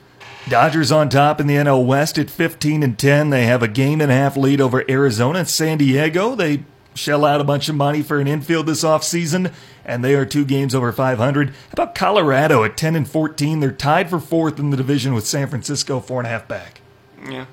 [0.48, 3.30] Dodgers on top in the NL West at 15 and 10.
[3.30, 6.34] They have a game and a half lead over Arizona and San Diego.
[6.34, 6.64] They
[6.94, 9.52] shell out a bunch of money for an infield this offseason,
[9.84, 11.48] and they are two games over 500.
[11.50, 13.60] How about Colorado at 10 and 14?
[13.60, 16.80] They're tied for fourth in the division with San Francisco, four and a half back.
[17.28, 17.46] Yeah.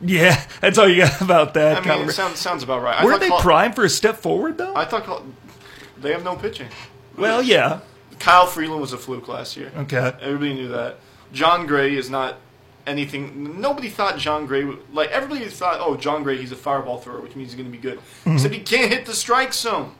[0.00, 1.76] Yeah, that's all you got about that.
[1.78, 2.12] I mean, Colorado.
[2.12, 3.04] sounds, sounds about right.
[3.04, 4.74] Were they Col- primed for a step forward, though?
[4.76, 5.24] I thought Col-
[6.00, 6.68] they have no pitching.
[7.16, 7.80] well, yeah.
[8.20, 9.72] Kyle Freeland was a fluke last year.
[9.76, 10.12] Okay.
[10.20, 10.98] Everybody knew that.
[11.32, 12.36] Jon Gray is not
[12.88, 13.60] anything.
[13.60, 15.78] Nobody thought Jon Gray would- like everybody thought.
[15.80, 18.00] Oh, Jon Gray, he's a fireball thrower, which means he's going to be good.
[18.26, 19.92] Except he can't hit the strike zone.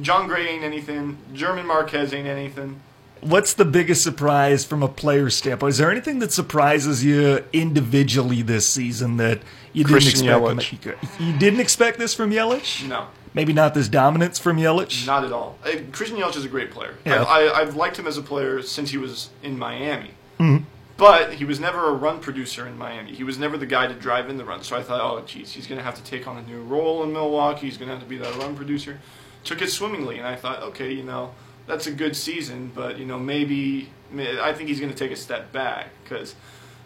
[0.00, 1.18] Jon Gray ain't anything.
[1.34, 2.80] German Marquez ain't anything.
[3.20, 5.70] What's the biggest surprise from a player standpoint?
[5.70, 9.40] Is there anything that surprises you individually this season that
[9.72, 10.26] you didn't expect?
[10.26, 10.96] Yelich.
[11.20, 12.88] You didn't expect this from Yelich?
[12.88, 13.06] No.
[13.34, 15.06] Maybe not this dominance from Yelich.
[15.06, 15.56] Not at all.
[15.64, 16.94] Uh, Christian Yelich is a great player.
[17.06, 17.22] Yeah.
[17.22, 20.10] I, I, I've liked him as a player since he was in Miami.
[20.40, 20.64] Mhm.
[20.96, 23.12] But he was never a run producer in Miami.
[23.14, 24.62] He was never the guy to drive in the run.
[24.62, 27.02] So I thought, oh, geez, he's going to have to take on a new role
[27.02, 27.66] in Milwaukee.
[27.66, 28.98] He's going to have to be that run producer.
[29.44, 31.32] Took it swimmingly, and I thought, okay, you know,
[31.66, 35.10] that's a good season, but you know, maybe may- I think he's going to take
[35.12, 36.34] a step back because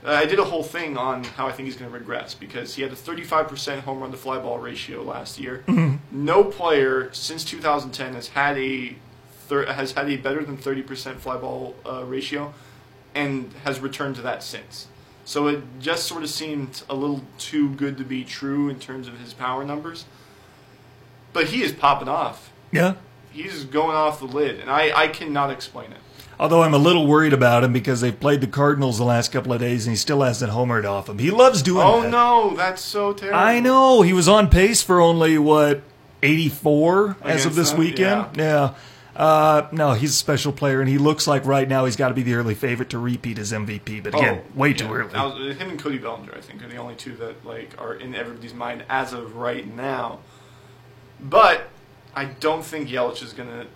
[0.05, 2.83] I did a whole thing on how I think he's going to regress because he
[2.83, 5.65] had a 35% home run to fly ball ratio last year.
[5.67, 5.99] Mhm.
[6.13, 8.97] No player since 2010 has had a
[9.49, 12.55] thir- has had a better than 30% fly ball uh, ratio
[13.17, 14.87] and has returned to that since.
[15.25, 19.09] So it just sort of seemed a little too good to be true in terms
[19.09, 20.05] of his power numbers.
[21.33, 22.53] But he is popping off.
[22.71, 22.95] Yeah.
[23.33, 25.99] He's going off the lid, and I, I cannot explain it.
[26.39, 29.53] Although I'm a little worried about him because they've played the Cardinals the last couple
[29.55, 31.19] of days and he still hasn't homered off them.
[31.19, 32.11] He loves doing Oh that.
[32.11, 33.39] no, that's so terrible.
[33.39, 34.03] I know.
[34.03, 35.83] He was on pace for only, what,
[36.23, 37.81] 84 as of this them?
[37.81, 38.37] weekend?
[38.37, 38.75] Yeah.
[39.17, 42.15] Uh, no, he's a special player, and he looks like right now he's got to
[42.15, 44.03] be the early favorite to repeat as MVP.
[44.03, 44.75] But again, Oh, way yeah.
[44.77, 45.13] too early.
[45.19, 48.15] Was- him and Cody Bellinger, I think, are the only two that like are in
[48.15, 50.19] everybody's mind as of right now.
[51.19, 51.69] But
[52.15, 53.67] I don't think Yelich is gonna.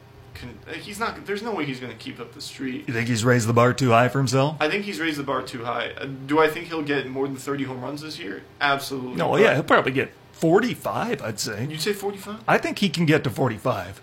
[0.81, 1.27] He's not.
[1.27, 2.87] There's no way he's gonna keep up the streak.
[2.89, 4.57] You think he's raised the bar too high for himself?
[4.61, 5.93] I think he's raised the bar too high.
[5.99, 8.43] Uh, Do I think he'll get more than 30 home runs this year?
[8.61, 9.17] Absolutely.
[9.17, 11.67] No, But- yeah, he'll probably get 45, I'd say.
[11.69, 12.37] You'd say 45?
[12.49, 14.01] I think he can get to 45.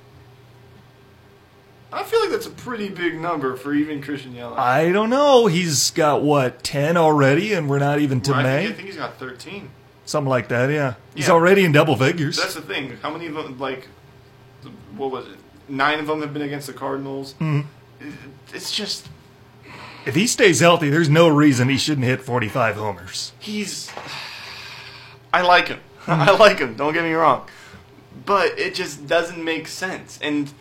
[1.92, 4.58] I feel like that's a pretty big number for even Christian Yelich.
[4.58, 5.48] I don't know.
[5.48, 8.58] He's got, what, 10 already, and we're not even to Well, I May?
[8.64, 9.70] think, I think he's got 13.
[10.06, 10.96] Something like that, yeah.
[11.16, 11.34] He's Yeah.
[11.34, 12.38] already in double figures.
[12.38, 12.98] That's the thing.
[13.02, 13.88] How many of them, like,
[14.98, 15.38] what was it?
[15.70, 17.36] Nine of them have been against the Cardinals.
[17.40, 17.66] Mhm.
[18.54, 19.08] It's just,
[20.06, 23.32] If he stays healthy, there's no reason he shouldn't hit 45 homers.
[23.40, 23.90] he's.
[25.34, 25.80] I like him.
[26.08, 26.76] I like him.
[26.76, 27.46] Don't get me wrong,
[28.26, 30.18] but it just doesn't make sense.
[30.22, 30.52] And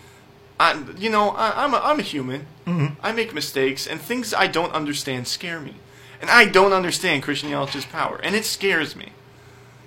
[0.59, 2.47] I, you know, I, I'm a, I'm a human.
[2.67, 2.97] Mhm.
[3.03, 5.75] I make mistakes, and things I don't understand scare me.
[6.21, 9.13] And I don't understand Christian Yelich's power, and it scares me.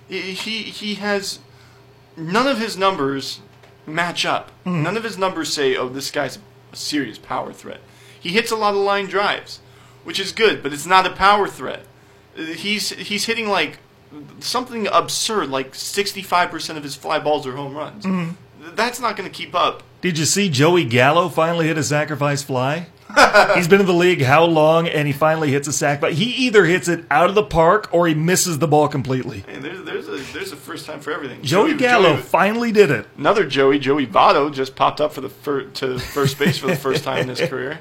[0.08, 1.40] He he, he has
[2.16, 3.40] none of his numbers
[3.88, 4.52] match up.
[4.66, 6.38] None of his numbers say, "Oh, this guy's
[6.72, 7.82] a serious power threat."
[8.20, 9.60] He hits a lot of line drives,
[10.04, 11.84] which is good, but it's not a power threat.
[12.36, 13.80] He's he's hitting like
[14.40, 18.06] something absurd, like sixty-five percent of his fly balls are home runs.
[18.06, 18.36] Mhm.
[18.76, 19.82] That's not going to keep up.
[20.02, 22.88] Did you see Joey Gallo finally hit a sacrifice fly?
[23.56, 26.00] He's been in the league how long, and he finally hits a sac.
[26.00, 29.44] But he either hits it out of the park or he misses the ball completely.
[29.48, 31.42] And there's there's a there's a first time for everything.
[31.42, 33.08] Joey Gallo Joey- finally did it.
[33.18, 36.76] another Joey, Joey Votto, just popped up for the fir- to first base for the
[36.76, 37.80] first time in his career.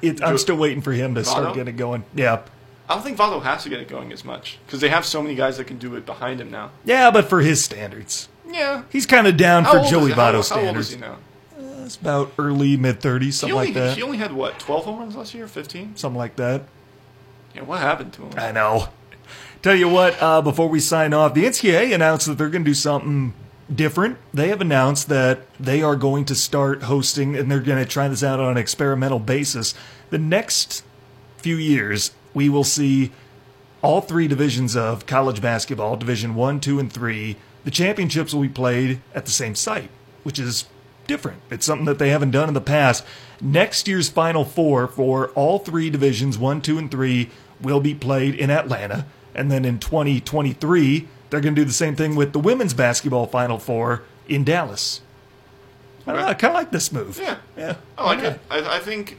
[0.00, 2.04] It, I'm still waiting for him to start getting it going.
[2.14, 2.42] Yeah,
[2.88, 5.20] I don't think Votto has to get it going as much because they have so
[5.20, 6.70] many guys that can do it behind him now.
[6.84, 10.12] yeah, but for his standards, Yeah, he's kind of down How for Joey is he?
[10.14, 10.90] How- old is standards.
[10.92, 11.16] he now?
[11.86, 13.96] It's about early mid 30s, something only, like that.
[13.96, 15.96] he only had what twelve home runs last year, fifteen.
[15.96, 16.62] Something like that.
[17.54, 18.32] Yeah, what happened to him?
[18.36, 18.88] I know.
[19.62, 22.70] Tell you what, uh, before we sign off, the NCAA announced that they're going to
[22.70, 23.32] do something
[23.74, 24.18] different.
[24.34, 28.08] They have announced that they are going to start hosting, and they're going to try
[28.08, 29.74] this out on an experimental basis.
[30.10, 30.84] The next
[31.38, 33.12] few years, we will see
[33.80, 37.36] all three divisions of college basketball Division 1, 2, and 3.
[37.64, 39.90] The championships will be played at the same site,
[40.24, 40.66] which is
[41.06, 41.40] different.
[41.50, 43.04] It's something that they haven't done in the past.
[43.40, 47.30] Next year's Final Four for all three divisions, 1, 2, and 3,
[47.60, 49.06] will be played in Atlanta.
[49.34, 53.26] And then in 2023, they're going to do the same thing with the women's basketball
[53.26, 55.00] Final Four in Dallas.
[56.06, 57.18] I, don't know, I kind of like this move.
[57.18, 57.76] Yeah, Yeah.
[57.96, 58.40] I like it.
[58.50, 59.18] I, I think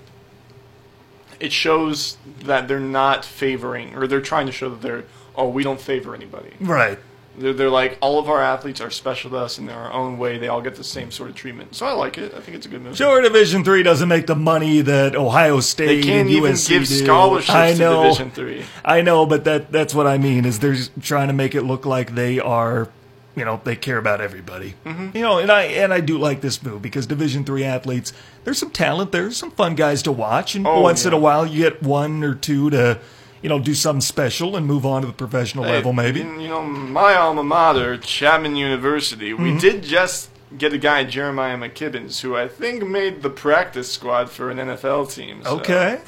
[1.40, 5.04] it shows that they're not favoring, or they're trying to show that they're.
[5.36, 6.52] Oh, we don't favor anybody.
[6.62, 6.98] Right.
[7.38, 10.38] They're, they're like all of our athletes are special to us in their own way.
[10.38, 11.76] They all get the same sort of treatment.
[11.76, 12.34] So I like it.
[12.34, 12.96] I think it's a good move.
[12.98, 16.70] Sure, Division Three doesn't make the money that Ohio State They can't and even USC
[16.70, 16.96] give do.
[17.06, 18.66] scholarships I to know, Division Three.
[18.84, 20.46] I know, but that that's what I mean.
[20.46, 22.90] Is they're trying to make it look like they are,
[23.36, 24.76] you know, they care about everybody.
[24.86, 25.14] Mhm.
[25.14, 28.14] You know, and I and I do like this move because Division Three athletes,
[28.46, 29.12] there's some talent.
[29.12, 31.18] There's some fun guys to watch, and Oh, once in yeah.
[31.18, 33.00] a while you get one or two to,
[33.46, 35.94] you know, do something special and move on to the professional Hey, level.
[35.94, 36.22] Maybe.
[36.22, 39.60] You you know, my alma mater, Chapman University, we Mhm.
[39.62, 44.50] did just get a guy, Jeremiah McKibbins, who I think made the practice squad for
[44.50, 45.44] an NFL team.
[45.44, 46.00] so- Okay.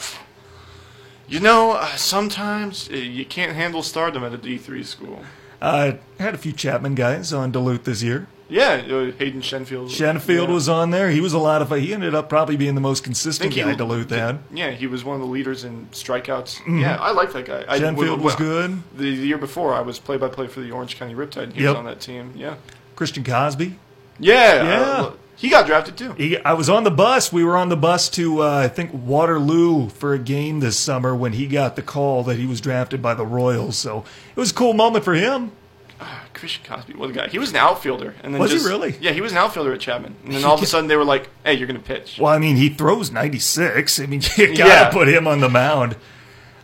[1.28, 5.22] You know, uh, sometimes uh, you can't handle stardom at a D3 school.
[5.62, 8.26] I had a few Chapman guys on Duluth this year.
[8.50, 9.90] Yeah, uh, Hayden Shenfield.
[9.90, 10.54] Shenfield yeah.
[10.54, 11.10] was on there.
[11.10, 11.80] He was a lot of fun.
[11.82, 14.40] He ended up probably being the most consistent guy he- Duluth had.
[14.54, 16.62] Yeah, he was one of the leaders in strikeouts.
[16.62, 16.82] Mhm.
[16.82, 17.66] Yeah, I like that guy.
[17.68, 18.82] I, Shenfield was good.
[18.96, 21.44] The, the year before, I was play-by-play for the Orange County Riptide.
[21.44, 21.70] and He Yep.
[21.72, 22.32] was on that team.
[22.36, 22.56] Yeah.
[22.96, 23.76] Christian Cosby,
[24.20, 24.82] Yeah, Yeah.
[24.82, 26.14] uh, he got drafted too.
[26.14, 27.32] He, I was on the bus.
[27.34, 31.14] We were on the bus to, uh, I think, Waterloo for a game this summer
[31.16, 33.78] when he got the call that he was drafted by the Royals.
[33.78, 35.52] So it was a cool moment for him.
[36.34, 37.28] Christian Cosby, what a guy!
[37.28, 38.96] He was an outfielder, and then Was he just, really?
[39.02, 41.06] Yeah, he was an outfielder at Chapman, and then all of a sudden they were
[41.06, 44.00] like, "Hey, you're going to pitch." Well, I mean, he throws 96.
[44.00, 44.90] I mean, you got to Yeah.
[44.90, 45.96] put him on the mound.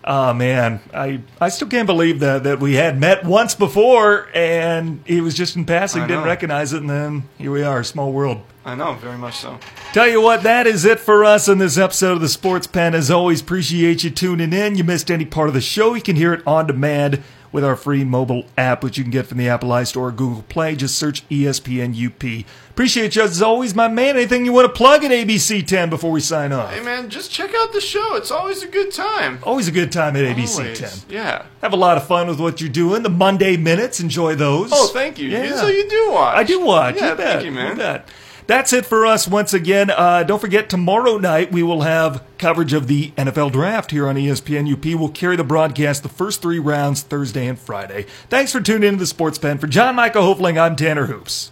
[0.05, 5.01] Oh man, I I still can't believe that that we had met once before and
[5.05, 8.41] he was just in passing, didn't recognize it, and then here we are, small world.
[8.65, 9.59] I know, very much so.
[9.93, 12.93] Tell you what, that is it for us in this episode of the Sports Pen.
[12.93, 14.75] As always, appreciate you tuning in.
[14.75, 17.23] You missed any part of the show, you can hear it on demand
[17.53, 20.41] with our free mobile app, which you can get from the Apple iStore or Google
[20.49, 20.75] Play.
[20.75, 22.45] Just search ESPN UP.
[22.71, 24.17] Appreciate you as always, my man.
[24.17, 26.73] Anything you want to plug at ABC 10 before we sign off?
[26.73, 28.15] Hey man, just check out the show.
[28.15, 29.37] It's always a good time.
[29.43, 30.79] Always a good time at ABC Always.
[31.05, 31.09] 10.
[31.09, 31.45] Yeah.
[31.61, 33.03] Have a lot of fun with what you're doing.
[33.03, 34.71] The Monday minutes, enjoy those.
[34.73, 35.29] Oh, thank you.
[35.29, 35.55] Yeah.
[35.55, 36.35] So you do watch.
[36.35, 36.95] I do watch.
[36.95, 37.27] Yeah, you bet.
[37.27, 37.71] thank you, man.
[37.71, 38.09] You bet.
[38.47, 39.89] That's it for us once again.
[39.89, 44.15] Uh, don't forget, tomorrow night we will have coverage of the NFL draft here on
[44.15, 44.99] ESPN UP.
[44.99, 48.05] We'll carry the broadcast the first three rounds Thursday and Friday.
[48.29, 49.57] Thanks for tuning in to the Sports Pen.
[49.57, 51.51] For John Michael Hofling, I'm Tanner Hoops.